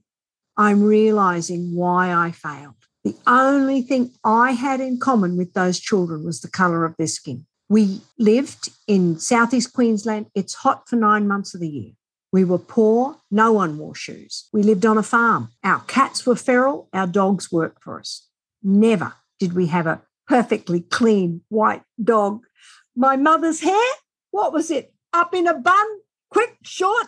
I'm 0.57 0.81
realizing 0.81 1.75
why 1.75 2.11
I 2.11 2.31
failed. 2.31 2.73
The 3.03 3.15
only 3.27 3.83
thing 3.83 4.09
I 4.23 4.53
had 4.53 4.81
in 4.81 4.99
common 4.99 5.37
with 5.37 5.53
those 5.53 5.79
children 5.79 6.25
was 6.25 6.41
the 6.41 6.49
color 6.49 6.83
of 6.83 6.95
their 6.97 7.05
skin. 7.05 7.45
We 7.69 8.01
lived 8.17 8.69
in 8.87 9.19
southeast 9.19 9.73
Queensland. 9.73 10.31
It's 10.33 10.55
hot 10.55 10.89
for 10.89 10.95
nine 10.95 11.27
months 11.27 11.53
of 11.53 11.61
the 11.61 11.69
year. 11.69 11.91
We 12.31 12.43
were 12.43 12.57
poor. 12.57 13.17
No 13.29 13.51
one 13.51 13.77
wore 13.77 13.93
shoes. 13.93 14.49
We 14.51 14.63
lived 14.63 14.83
on 14.83 14.97
a 14.97 15.03
farm. 15.03 15.49
Our 15.63 15.81
cats 15.81 16.25
were 16.25 16.35
feral. 16.35 16.89
Our 16.91 17.05
dogs 17.05 17.51
worked 17.51 17.83
for 17.83 17.99
us. 17.99 18.27
Never 18.63 19.13
did 19.39 19.53
we 19.53 19.67
have 19.67 19.85
a 19.85 20.01
perfectly 20.27 20.81
clean 20.81 21.41
white 21.49 21.83
dog. 22.03 22.45
My 22.95 23.15
mother's 23.15 23.61
hair, 23.61 23.91
what 24.31 24.53
was 24.53 24.71
it? 24.71 24.93
up 25.17 25.33
in 25.33 25.47
a 25.47 25.53
bun, 25.53 25.87
quick, 26.29 26.57
short, 26.63 27.07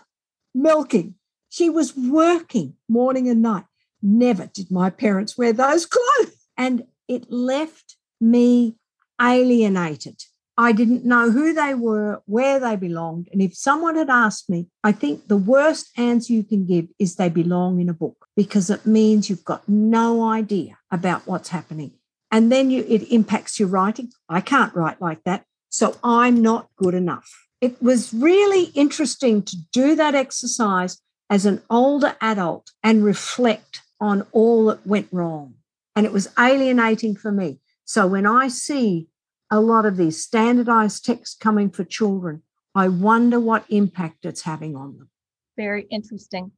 milking. 0.54 1.16
She 1.50 1.70
was 1.70 1.96
working 1.96 2.76
morning 2.88 3.30
and 3.30 3.42
night. 3.42 3.66
Never 4.02 4.48
did 4.48 4.72
my 4.72 4.90
parents 4.90 5.38
wear 5.38 5.54
those 5.54 5.86
clothes. 5.86 6.36
And 6.58 6.86
it 7.08 7.32
left 7.32 7.96
me 8.20 8.78
alienated. 9.22 10.24
I 10.58 10.74
didn't 10.74 11.06
know 11.06 11.32
who 11.32 11.54
they 11.54 11.74
were, 11.74 12.22
where 12.26 12.60
they 12.60 12.76
belonged. 12.76 13.30
And 13.32 13.42
if 13.42 13.56
someone 13.56 13.96
had 13.96 14.10
asked 14.10 14.50
me, 14.50 14.68
I 14.84 14.92
think 14.92 15.28
the 15.28 15.38
worst 15.38 15.90
answer 15.98 16.34
you 16.34 16.44
can 16.44 16.66
give 16.66 16.88
is 17.00 17.16
they 17.16 17.30
belong 17.30 17.80
in 17.80 17.90
a 17.90 17.94
book 17.94 18.28
because 18.36 18.70
it 18.70 18.86
means 18.86 19.30
you've 19.30 19.46
got 19.46 19.68
no 19.70 20.24
idea 20.24 20.78
about 20.92 21.28
what's 21.28 21.50
happening. 21.50 21.94
And 22.32 22.52
then 22.52 22.70
you, 22.70 22.86
it 22.88 23.12
impacts 23.12 23.60
your 23.60 23.70
writing. 23.70 24.12
I 24.28 24.42
can't 24.42 24.74
write 24.76 25.02
like 25.02 25.24
that. 25.24 25.46
So 25.70 25.96
I'm 26.04 26.42
not 26.42 26.70
good 26.78 26.94
enough. 26.94 27.48
It 27.62 27.82
was 27.82 28.13
really 28.13 28.65
interesting 28.76 29.44
to 29.44 29.56
do 29.72 29.96
that 29.96 30.15
exercise 30.15 31.02
as 31.30 31.46
an 31.46 31.62
older 31.70 32.15
adult 32.22 32.72
and 32.84 33.04
reflect 33.04 33.82
on 34.00 34.26
all 34.32 34.65
that 34.65 34.86
went 34.86 35.08
wrong. 35.12 35.56
And 35.96 36.06
it 36.06 36.12
was 36.12 36.30
alienating 36.38 37.15
for 37.15 37.32
me. 37.32 37.60
So 37.86 38.08
when 38.08 38.26
I 38.26 38.48
see 38.48 39.08
a 39.52 39.60
lot 39.60 39.86
of 39.86 39.98
these 39.98 40.24
standardized 40.24 41.06
texts 41.06 41.36
coming 41.36 41.70
for 41.70 41.84
children, 41.84 42.44
I 42.76 42.88
wonder 42.88 43.39
what 43.39 43.65
impact 43.70 44.26
it's 44.26 44.44
having 44.44 44.76
on 44.76 44.98
them. 44.98 45.10
Very 45.58 45.88
interesting. 45.89 46.52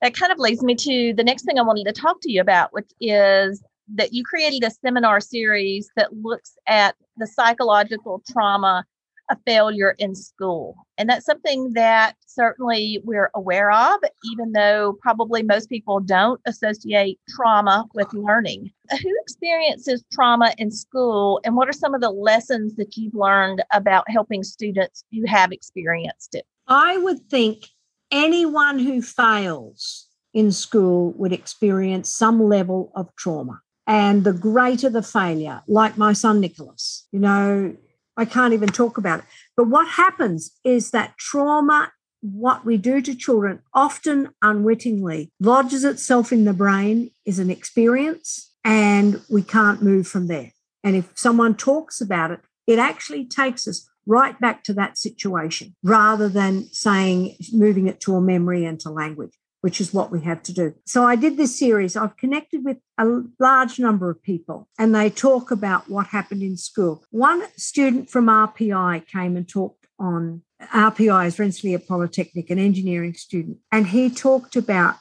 That 0.00 0.14
kind 0.14 0.32
of 0.32 0.38
leads 0.38 0.62
me 0.62 0.74
to 0.74 1.12
the 1.14 1.24
next 1.24 1.44
thing 1.44 1.58
I 1.58 1.62
wanted 1.62 1.84
to 1.84 1.92
talk 1.92 2.20
to 2.22 2.32
you 2.32 2.40
about, 2.40 2.72
which 2.72 2.90
is 3.00 3.62
that 3.94 4.12
you 4.12 4.22
created 4.24 4.64
a 4.64 4.70
seminar 4.70 5.20
series 5.20 5.90
that 5.96 6.12
looks 6.22 6.52
at 6.66 6.94
the 7.16 7.26
psychological 7.26 8.22
trauma 8.30 8.84
a 9.30 9.36
failure 9.46 9.94
in 9.98 10.14
school. 10.14 10.74
And 10.98 11.08
that's 11.08 11.24
something 11.24 11.72
that 11.72 12.14
certainly 12.26 13.00
we're 13.04 13.30
aware 13.34 13.70
of, 13.70 14.00
even 14.32 14.52
though 14.52 14.96
probably 15.00 15.42
most 15.42 15.68
people 15.68 16.00
don't 16.00 16.40
associate 16.46 17.18
trauma 17.28 17.86
with 17.94 18.12
learning. 18.12 18.70
Who 18.90 19.16
experiences 19.22 20.04
trauma 20.12 20.52
in 20.58 20.70
school, 20.70 21.40
and 21.44 21.56
what 21.56 21.68
are 21.68 21.72
some 21.72 21.94
of 21.94 22.00
the 22.00 22.10
lessons 22.10 22.76
that 22.76 22.96
you've 22.96 23.14
learned 23.14 23.62
about 23.72 24.04
helping 24.08 24.42
students 24.42 25.04
who 25.12 25.24
have 25.26 25.50
experienced 25.50 26.34
it? 26.34 26.44
I 26.68 26.98
would 26.98 27.28
think 27.30 27.68
anyone 28.10 28.78
who 28.78 29.00
fails 29.00 30.08
in 30.34 30.52
school 30.52 31.12
would 31.16 31.32
experience 31.32 32.12
some 32.12 32.42
level 32.42 32.92
of 32.94 33.14
trauma. 33.16 33.60
And 33.86 34.24
the 34.24 34.32
greater 34.32 34.88
the 34.88 35.02
failure, 35.02 35.62
like 35.66 35.98
my 35.98 36.12
son 36.12 36.40
Nicholas, 36.40 37.06
you 37.10 37.18
know, 37.18 37.76
I 38.16 38.24
can't 38.24 38.54
even 38.54 38.68
talk 38.68 38.98
about 38.98 39.20
it. 39.20 39.24
But 39.56 39.68
what 39.68 39.88
happens 39.88 40.52
is 40.64 40.90
that 40.90 41.16
trauma, 41.18 41.92
what 42.20 42.64
we 42.64 42.76
do 42.76 43.00
to 43.00 43.14
children, 43.14 43.60
often 43.74 44.30
unwittingly 44.42 45.32
lodges 45.40 45.84
itself 45.84 46.32
in 46.32 46.44
the 46.44 46.52
brain, 46.52 47.10
is 47.24 47.38
an 47.38 47.50
experience, 47.50 48.52
and 48.64 49.20
we 49.28 49.42
can't 49.42 49.82
move 49.82 50.06
from 50.06 50.28
there. 50.28 50.52
And 50.84 50.94
if 50.94 51.10
someone 51.14 51.56
talks 51.56 52.00
about 52.00 52.30
it, 52.30 52.40
it 52.66 52.78
actually 52.78 53.24
takes 53.24 53.66
us 53.66 53.88
right 54.06 54.38
back 54.40 54.62
to 54.64 54.72
that 54.74 54.98
situation 54.98 55.74
rather 55.82 56.28
than 56.28 56.64
saying, 56.72 57.36
moving 57.52 57.86
it 57.88 58.00
to 58.00 58.14
a 58.14 58.20
memory 58.20 58.64
and 58.64 58.78
to 58.80 58.90
language 58.90 59.32
which 59.62 59.80
is 59.80 59.94
what 59.94 60.10
we 60.10 60.20
have 60.20 60.42
to 60.42 60.52
do. 60.52 60.74
So 60.84 61.04
I 61.04 61.16
did 61.16 61.36
this 61.36 61.58
series. 61.58 61.96
I've 61.96 62.16
connected 62.16 62.64
with 62.64 62.78
a 62.98 63.22
large 63.38 63.78
number 63.78 64.10
of 64.10 64.22
people 64.22 64.68
and 64.78 64.94
they 64.94 65.08
talk 65.08 65.50
about 65.50 65.88
what 65.88 66.08
happened 66.08 66.42
in 66.42 66.56
school. 66.56 67.04
One 67.10 67.44
student 67.56 68.10
from 68.10 68.26
RPI 68.26 69.06
came 69.06 69.36
and 69.36 69.48
talked 69.48 69.86
on 69.98 70.42
RPI 70.60 71.26
is 71.26 71.38
Rensselaer 71.38 71.78
Polytechnic, 71.78 72.50
an 72.50 72.58
engineering 72.58 73.14
student, 73.14 73.58
and 73.70 73.86
he 73.86 74.10
talked 74.10 74.56
about 74.56 74.96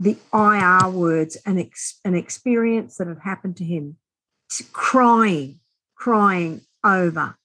the 0.00 0.16
IR 0.32 0.88
words 0.90 1.36
and 1.46 1.58
ex- 1.58 2.00
an 2.04 2.14
experience 2.14 2.96
that 2.96 3.06
had 3.06 3.20
happened 3.20 3.56
to 3.58 3.64
him, 3.64 3.96
crying, 4.72 5.60
crying 5.94 6.62
over, 6.84 7.36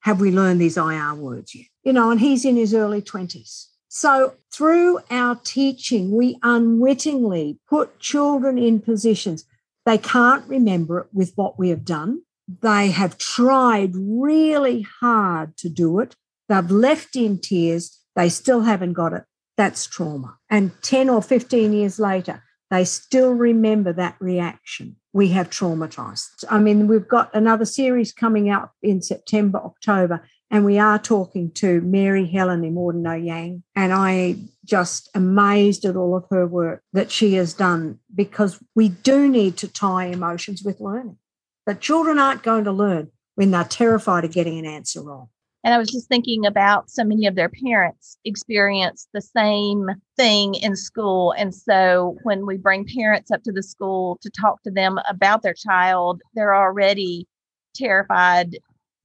have 0.00 0.20
we 0.20 0.30
learned 0.30 0.60
these 0.60 0.76
IR 0.76 1.14
words 1.14 1.54
yet? 1.54 1.66
You 1.84 1.92
know, 1.92 2.10
and 2.10 2.20
he's 2.20 2.44
in 2.44 2.56
his 2.56 2.74
early 2.74 3.02
20s. 3.02 3.66
So, 3.94 4.34
through 4.50 5.00
our 5.10 5.36
teaching, 5.36 6.16
we 6.16 6.38
unwittingly 6.42 7.58
put 7.68 7.98
children 7.98 8.56
in 8.56 8.80
positions 8.80 9.44
they 9.84 9.98
can't 9.98 10.46
remember 10.48 11.00
it 11.00 11.06
with 11.12 11.32
what 11.34 11.58
we 11.58 11.70
have 11.70 11.84
done. 11.84 12.22
They 12.60 12.90
have 12.90 13.18
tried 13.18 13.92
really 13.94 14.82
hard 15.00 15.56
to 15.58 15.68
do 15.68 15.98
it. 16.00 16.14
They've 16.48 16.70
left 16.70 17.16
in 17.16 17.38
tears. 17.38 17.98
They 18.14 18.28
still 18.28 18.62
haven't 18.62 18.92
got 18.92 19.12
it. 19.12 19.24
That's 19.56 19.86
trauma. 19.86 20.38
And 20.48 20.72
10 20.82 21.08
or 21.08 21.22
15 21.22 21.72
years 21.72 21.98
later, 21.98 22.42
they 22.70 22.84
still 22.84 23.32
remember 23.32 23.92
that 23.92 24.16
reaction. 24.20 24.96
We 25.12 25.28
have 25.28 25.50
traumatized. 25.50 26.44
I 26.48 26.58
mean, 26.58 26.88
we've 26.88 27.08
got 27.08 27.34
another 27.34 27.66
series 27.66 28.12
coming 28.12 28.50
up 28.50 28.72
in 28.82 29.02
September, 29.02 29.58
October, 29.58 30.26
and 30.52 30.66
we 30.66 30.78
are 30.78 30.98
talking 30.98 31.50
to 31.52 31.80
Mary 31.80 32.26
Helen 32.26 32.60
Immordino 32.60 33.24
Yang. 33.24 33.62
And 33.74 33.90
I 33.90 34.36
just 34.66 35.08
amazed 35.14 35.86
at 35.86 35.96
all 35.96 36.14
of 36.14 36.26
her 36.30 36.46
work 36.46 36.82
that 36.92 37.10
she 37.10 37.34
has 37.34 37.54
done 37.54 37.98
because 38.14 38.62
we 38.74 38.90
do 38.90 39.28
need 39.28 39.56
to 39.56 39.68
tie 39.68 40.04
emotions 40.04 40.62
with 40.62 40.78
learning. 40.78 41.16
That 41.64 41.80
children 41.80 42.18
aren't 42.18 42.42
going 42.42 42.64
to 42.64 42.72
learn 42.72 43.10
when 43.34 43.50
they're 43.50 43.64
terrified 43.64 44.26
of 44.26 44.32
getting 44.32 44.58
an 44.58 44.66
answer 44.66 45.02
wrong. 45.02 45.28
And 45.64 45.72
I 45.72 45.78
was 45.78 45.88
just 45.88 46.08
thinking 46.08 46.44
about 46.44 46.90
so 46.90 47.02
many 47.02 47.26
of 47.26 47.34
their 47.34 47.48
parents 47.48 48.18
experience 48.24 49.08
the 49.14 49.22
same 49.22 49.88
thing 50.18 50.54
in 50.56 50.76
school. 50.76 51.32
And 51.38 51.54
so 51.54 52.18
when 52.24 52.44
we 52.44 52.58
bring 52.58 52.84
parents 52.84 53.30
up 53.30 53.42
to 53.44 53.52
the 53.52 53.62
school 53.62 54.18
to 54.20 54.28
talk 54.28 54.62
to 54.64 54.70
them 54.70 54.98
about 55.08 55.42
their 55.42 55.54
child, 55.54 56.20
they're 56.34 56.54
already 56.54 57.26
terrified 57.74 58.58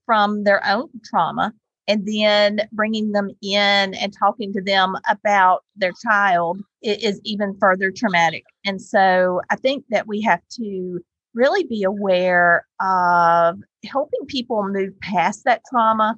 from 0.07 0.43
their 0.43 0.65
own 0.65 0.89
trauma 1.05 1.53
and 1.87 2.07
then 2.07 2.67
bringing 2.71 3.11
them 3.11 3.29
in 3.43 3.93
and 3.93 4.13
talking 4.17 4.51
to 4.53 4.61
them 4.61 4.95
about 5.07 5.63
their 5.75 5.93
child 6.03 6.59
is 6.81 7.21
even 7.23 7.55
further 7.59 7.91
traumatic. 7.91 8.43
And 8.65 8.81
so 8.81 9.41
I 9.49 9.55
think 9.57 9.85
that 9.89 10.07
we 10.07 10.21
have 10.21 10.41
to 10.59 10.99
really 11.33 11.63
be 11.65 11.83
aware 11.83 12.65
of 12.81 13.59
helping 13.85 14.25
people 14.25 14.67
move 14.67 14.99
past 15.01 15.43
that 15.45 15.61
trauma 15.69 16.15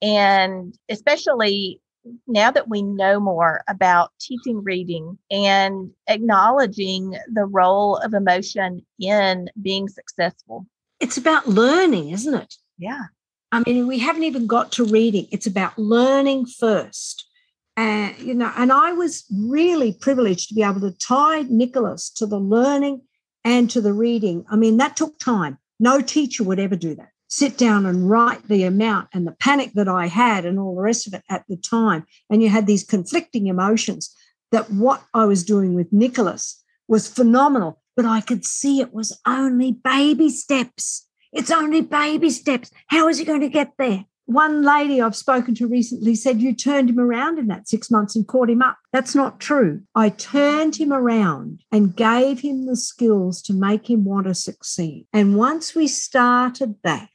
and 0.00 0.78
especially 0.88 1.80
now 2.26 2.50
that 2.50 2.68
we 2.68 2.82
know 2.82 3.20
more 3.20 3.62
about 3.68 4.10
teaching 4.20 4.62
reading 4.62 5.18
and 5.30 5.90
acknowledging 6.08 7.16
the 7.32 7.44
role 7.44 7.96
of 7.98 8.14
emotion 8.14 8.84
in 8.98 9.48
being 9.60 9.88
successful. 9.88 10.66
It's 11.00 11.16
about 11.16 11.46
learning, 11.48 12.10
isn't 12.10 12.34
it? 12.34 12.54
Yeah. 12.78 13.04
I 13.52 13.62
mean, 13.66 13.86
we 13.86 13.98
haven't 13.98 14.24
even 14.24 14.46
got 14.46 14.72
to 14.72 14.84
reading. 14.84 15.28
It's 15.30 15.46
about 15.46 15.78
learning 15.78 16.46
first. 16.46 17.28
And, 17.76 18.18
you 18.18 18.34
know, 18.34 18.50
and 18.56 18.72
I 18.72 18.92
was 18.92 19.24
really 19.30 19.92
privileged 19.92 20.48
to 20.48 20.54
be 20.54 20.62
able 20.62 20.80
to 20.80 20.92
tie 20.92 21.42
Nicholas 21.42 22.10
to 22.16 22.26
the 22.26 22.38
learning 22.38 23.02
and 23.44 23.70
to 23.70 23.80
the 23.80 23.92
reading. 23.92 24.44
I 24.50 24.56
mean, 24.56 24.78
that 24.78 24.96
took 24.96 25.18
time. 25.18 25.58
No 25.78 26.00
teacher 26.00 26.44
would 26.44 26.58
ever 26.58 26.76
do 26.76 26.94
that. 26.94 27.10
Sit 27.28 27.58
down 27.58 27.86
and 27.86 28.08
write 28.08 28.48
the 28.48 28.64
amount 28.64 29.08
and 29.12 29.26
the 29.26 29.32
panic 29.32 29.72
that 29.74 29.88
I 29.88 30.06
had 30.06 30.44
and 30.44 30.58
all 30.58 30.74
the 30.74 30.82
rest 30.82 31.06
of 31.06 31.14
it 31.14 31.22
at 31.28 31.44
the 31.48 31.56
time. 31.56 32.04
And 32.30 32.42
you 32.42 32.48
had 32.48 32.66
these 32.66 32.84
conflicting 32.84 33.46
emotions 33.46 34.14
that 34.50 34.70
what 34.70 35.02
I 35.12 35.24
was 35.24 35.44
doing 35.44 35.74
with 35.74 35.92
Nicholas 35.92 36.62
was 36.88 37.08
phenomenal, 37.08 37.82
but 37.96 38.04
I 38.04 38.20
could 38.20 38.44
see 38.44 38.80
it 38.80 38.92
was 38.92 39.18
only 39.26 39.72
baby 39.72 40.28
steps. 40.28 41.08
It's 41.32 41.50
only 41.50 41.80
baby 41.80 42.30
steps. 42.30 42.70
How 42.88 43.08
is 43.08 43.18
he 43.18 43.24
going 43.24 43.40
to 43.40 43.48
get 43.48 43.72
there? 43.78 44.04
One 44.26 44.62
lady 44.62 45.00
I've 45.00 45.16
spoken 45.16 45.54
to 45.56 45.66
recently 45.66 46.14
said, 46.14 46.40
You 46.40 46.54
turned 46.54 46.90
him 46.90 47.00
around 47.00 47.38
in 47.38 47.48
that 47.48 47.68
six 47.68 47.90
months 47.90 48.14
and 48.14 48.26
caught 48.26 48.48
him 48.48 48.62
up. 48.62 48.78
That's 48.92 49.14
not 49.14 49.40
true. 49.40 49.82
I 49.94 50.10
turned 50.10 50.76
him 50.76 50.92
around 50.92 51.62
and 51.72 51.96
gave 51.96 52.40
him 52.40 52.66
the 52.66 52.76
skills 52.76 53.42
to 53.42 53.52
make 53.52 53.90
him 53.90 54.04
want 54.04 54.26
to 54.26 54.34
succeed. 54.34 55.06
And 55.12 55.36
once 55.36 55.74
we 55.74 55.88
started 55.88 56.76
that, 56.84 57.08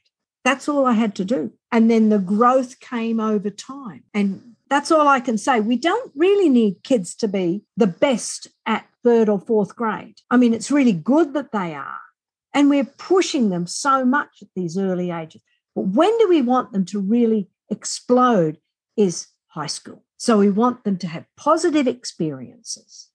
that's 0.44 0.68
all 0.68 0.86
I 0.86 0.92
had 0.92 1.14
to 1.16 1.24
do. 1.24 1.52
And 1.72 1.90
then 1.90 2.08
the 2.08 2.18
growth 2.18 2.78
came 2.80 3.20
over 3.20 3.50
time. 3.50 4.04
And 4.14 4.54
that's 4.68 4.90
all 4.90 5.08
I 5.08 5.20
can 5.20 5.38
say. 5.38 5.60
We 5.60 5.76
don't 5.76 6.12
really 6.14 6.48
need 6.48 6.82
kids 6.84 7.14
to 7.16 7.28
be 7.28 7.62
the 7.76 7.86
best 7.86 8.48
at 8.66 8.86
third 9.02 9.28
or 9.28 9.40
fourth 9.40 9.74
grade. 9.74 10.16
I 10.30 10.36
mean, 10.36 10.52
it's 10.52 10.70
really 10.70 10.92
good 10.92 11.32
that 11.34 11.52
they 11.52 11.74
are. 11.74 12.00
And 12.54 12.70
we're 12.70 12.84
pushing 12.84 13.50
them 13.50 13.66
so 13.66 14.04
much 14.04 14.42
at 14.42 14.48
these 14.56 14.78
early 14.78 15.10
ages. 15.10 15.42
But 15.74 15.88
when 15.88 16.16
do 16.18 16.28
we 16.28 16.42
want 16.42 16.72
them 16.72 16.84
to 16.86 16.98
really 16.98 17.48
explode 17.70 18.58
is 18.96 19.28
high 19.48 19.66
school. 19.66 20.04
So 20.16 20.38
we 20.38 20.50
want 20.50 20.84
them 20.84 20.98
to 20.98 21.06
have 21.06 21.24
positive 21.36 21.86
experiences, 21.86 23.08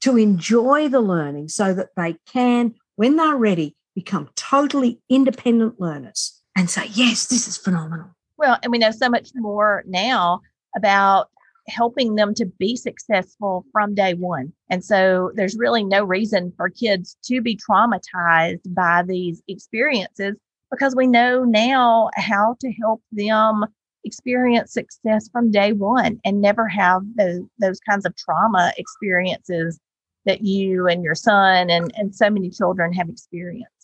to 0.00 0.16
enjoy 0.16 0.88
the 0.88 1.00
learning 1.00 1.48
so 1.48 1.72
that 1.74 1.90
they 1.96 2.16
can, 2.26 2.74
when 2.96 3.16
they're 3.16 3.36
ready, 3.36 3.76
become 3.94 4.30
totally 4.34 5.00
independent 5.08 5.80
learners 5.80 6.40
and 6.56 6.68
say, 6.68 6.86
yes, 6.92 7.26
this 7.26 7.46
is 7.46 7.56
phenomenal. 7.56 8.10
Well, 8.36 8.58
and 8.62 8.72
we 8.72 8.78
know 8.78 8.90
so 8.90 9.08
much 9.08 9.30
more 9.34 9.84
now 9.86 10.40
about 10.76 11.30
helping 11.68 12.14
them 12.14 12.34
to 12.34 12.46
be 12.46 12.76
successful 12.76 13.64
from 13.72 13.94
day 13.94 14.14
one. 14.14 14.52
And 14.70 14.84
so 14.84 15.30
there's 15.34 15.56
really 15.56 15.84
no 15.84 16.04
reason 16.04 16.52
for 16.56 16.68
kids 16.68 17.16
to 17.24 17.40
be 17.40 17.56
traumatized 17.56 18.74
by 18.74 19.02
these 19.06 19.42
experiences 19.48 20.36
because 20.70 20.94
we 20.96 21.06
know 21.06 21.44
now 21.44 22.10
how 22.14 22.56
to 22.60 22.72
help 22.72 23.02
them 23.12 23.64
experience 24.04 24.72
success 24.72 25.28
from 25.30 25.50
day 25.50 25.72
one 25.72 26.18
and 26.24 26.40
never 26.40 26.68
have 26.68 27.02
those, 27.16 27.42
those 27.58 27.80
kinds 27.80 28.06
of 28.06 28.16
trauma 28.16 28.72
experiences 28.76 29.78
that 30.24 30.42
you 30.42 30.86
and 30.86 31.02
your 31.02 31.14
son 31.14 31.70
and, 31.70 31.92
and 31.96 32.14
so 32.14 32.30
many 32.30 32.50
children 32.50 32.92
have 32.92 33.08
experienced. 33.08 33.77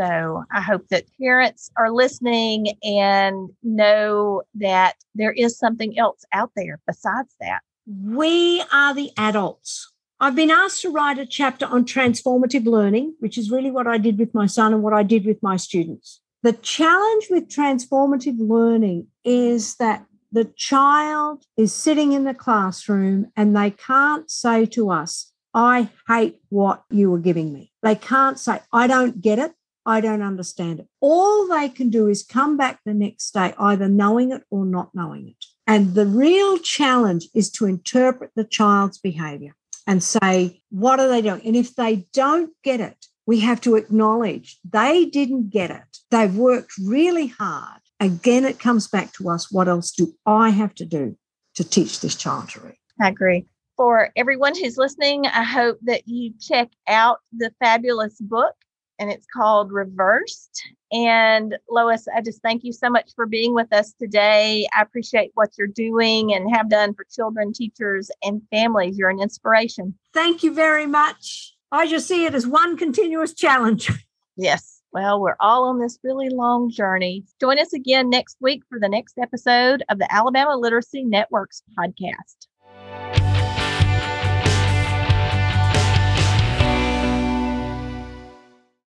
So 0.00 0.44
I 0.50 0.62
hope 0.62 0.88
that 0.88 1.04
parents 1.20 1.70
are 1.76 1.90
listening 1.90 2.68
and 2.82 3.50
know 3.62 4.42
that 4.54 4.94
there 5.14 5.32
is 5.32 5.58
something 5.58 5.98
else 5.98 6.24
out 6.32 6.52
there 6.56 6.80
besides 6.86 7.34
that. 7.40 7.60
We 7.86 8.64
are 8.72 8.94
the 8.94 9.10
adults. 9.18 9.92
I've 10.18 10.36
been 10.36 10.50
asked 10.50 10.82
to 10.82 10.90
write 10.90 11.18
a 11.18 11.26
chapter 11.26 11.66
on 11.66 11.84
transformative 11.84 12.64
learning, 12.66 13.14
which 13.20 13.36
is 13.36 13.50
really 13.50 13.70
what 13.70 13.86
I 13.86 13.98
did 13.98 14.18
with 14.18 14.32
my 14.32 14.46
son 14.46 14.72
and 14.72 14.82
what 14.82 14.94
I 14.94 15.02
did 15.02 15.26
with 15.26 15.42
my 15.42 15.56
students. 15.56 16.20
The 16.42 16.54
challenge 16.54 17.26
with 17.28 17.48
transformative 17.48 18.36
learning 18.38 19.08
is 19.24 19.76
that 19.76 20.06
the 20.32 20.46
child 20.56 21.44
is 21.58 21.74
sitting 21.74 22.12
in 22.12 22.24
the 22.24 22.34
classroom 22.34 23.26
and 23.36 23.54
they 23.54 23.70
can't 23.70 24.30
say 24.30 24.64
to 24.66 24.90
us, 24.90 25.32
I 25.52 25.90
hate 26.08 26.40
what 26.48 26.84
you 26.90 27.10
were 27.10 27.18
giving 27.18 27.52
me. 27.52 27.72
They 27.82 27.96
can't 27.96 28.38
say, 28.38 28.60
I 28.72 28.86
don't 28.86 29.20
get 29.20 29.38
it. 29.38 29.52
I 29.86 30.00
don't 30.00 30.22
understand 30.22 30.80
it. 30.80 30.88
All 31.00 31.48
they 31.48 31.68
can 31.68 31.90
do 31.90 32.06
is 32.08 32.22
come 32.22 32.56
back 32.56 32.80
the 32.84 32.94
next 32.94 33.32
day, 33.32 33.54
either 33.58 33.88
knowing 33.88 34.32
it 34.32 34.42
or 34.50 34.64
not 34.64 34.90
knowing 34.94 35.28
it. 35.28 35.44
And 35.66 35.94
the 35.94 36.06
real 36.06 36.58
challenge 36.58 37.28
is 37.34 37.50
to 37.52 37.66
interpret 37.66 38.32
the 38.34 38.44
child's 38.44 38.98
behavior 38.98 39.54
and 39.86 40.02
say, 40.02 40.62
what 40.70 41.00
are 41.00 41.08
they 41.08 41.22
doing? 41.22 41.40
And 41.44 41.56
if 41.56 41.74
they 41.74 42.06
don't 42.12 42.52
get 42.62 42.80
it, 42.80 43.06
we 43.26 43.40
have 43.40 43.60
to 43.62 43.76
acknowledge 43.76 44.58
they 44.68 45.06
didn't 45.06 45.50
get 45.50 45.70
it. 45.70 45.98
They've 46.10 46.34
worked 46.34 46.72
really 46.82 47.28
hard. 47.28 47.80
Again, 48.00 48.44
it 48.44 48.58
comes 48.58 48.88
back 48.88 49.12
to 49.14 49.28
us 49.28 49.52
what 49.52 49.68
else 49.68 49.92
do 49.92 50.12
I 50.26 50.50
have 50.50 50.74
to 50.76 50.84
do 50.84 51.16
to 51.54 51.64
teach 51.64 52.00
this 52.00 52.16
child 52.16 52.48
to 52.50 52.60
read? 52.60 52.76
I 53.00 53.08
agree. 53.08 53.46
For 53.76 54.10
everyone 54.16 54.54
who's 54.58 54.76
listening, 54.76 55.26
I 55.26 55.42
hope 55.42 55.78
that 55.82 56.02
you 56.06 56.32
check 56.40 56.70
out 56.86 57.18
the 57.32 57.52
fabulous 57.60 58.18
book 58.20 58.54
and 59.00 59.10
it's 59.10 59.26
called 59.34 59.72
Reversed. 59.72 60.62
And 60.92 61.56
Lois, 61.68 62.06
I 62.14 62.20
just 62.20 62.42
thank 62.42 62.62
you 62.62 62.72
so 62.72 62.90
much 62.90 63.10
for 63.16 63.26
being 63.26 63.54
with 63.54 63.72
us 63.72 63.92
today. 63.98 64.68
I 64.76 64.82
appreciate 64.82 65.30
what 65.34 65.50
you're 65.58 65.66
doing 65.66 66.32
and 66.34 66.54
have 66.54 66.68
done 66.68 66.94
for 66.94 67.04
children, 67.12 67.52
teachers, 67.52 68.10
and 68.22 68.42
families. 68.50 68.98
You're 68.98 69.10
an 69.10 69.20
inspiration. 69.20 69.94
Thank 70.12 70.42
you 70.42 70.52
very 70.54 70.86
much. 70.86 71.54
I 71.72 71.88
just 71.88 72.06
see 72.06 72.26
it 72.26 72.34
as 72.34 72.46
one 72.46 72.76
continuous 72.76 73.34
challenge. 73.34 73.90
Yes. 74.36 74.80
Well, 74.92 75.20
we're 75.20 75.36
all 75.38 75.64
on 75.64 75.80
this 75.80 75.98
really 76.02 76.30
long 76.30 76.70
journey. 76.70 77.24
Join 77.40 77.58
us 77.58 77.74
again 77.74 78.08
next 78.08 78.38
week 78.40 78.62
for 78.70 78.78
the 78.80 78.88
next 78.88 79.18
episode 79.18 79.82
of 79.90 79.98
the 79.98 80.10
Alabama 80.10 80.56
Literacy 80.56 81.04
Networks 81.04 81.62
podcast. 81.78 82.46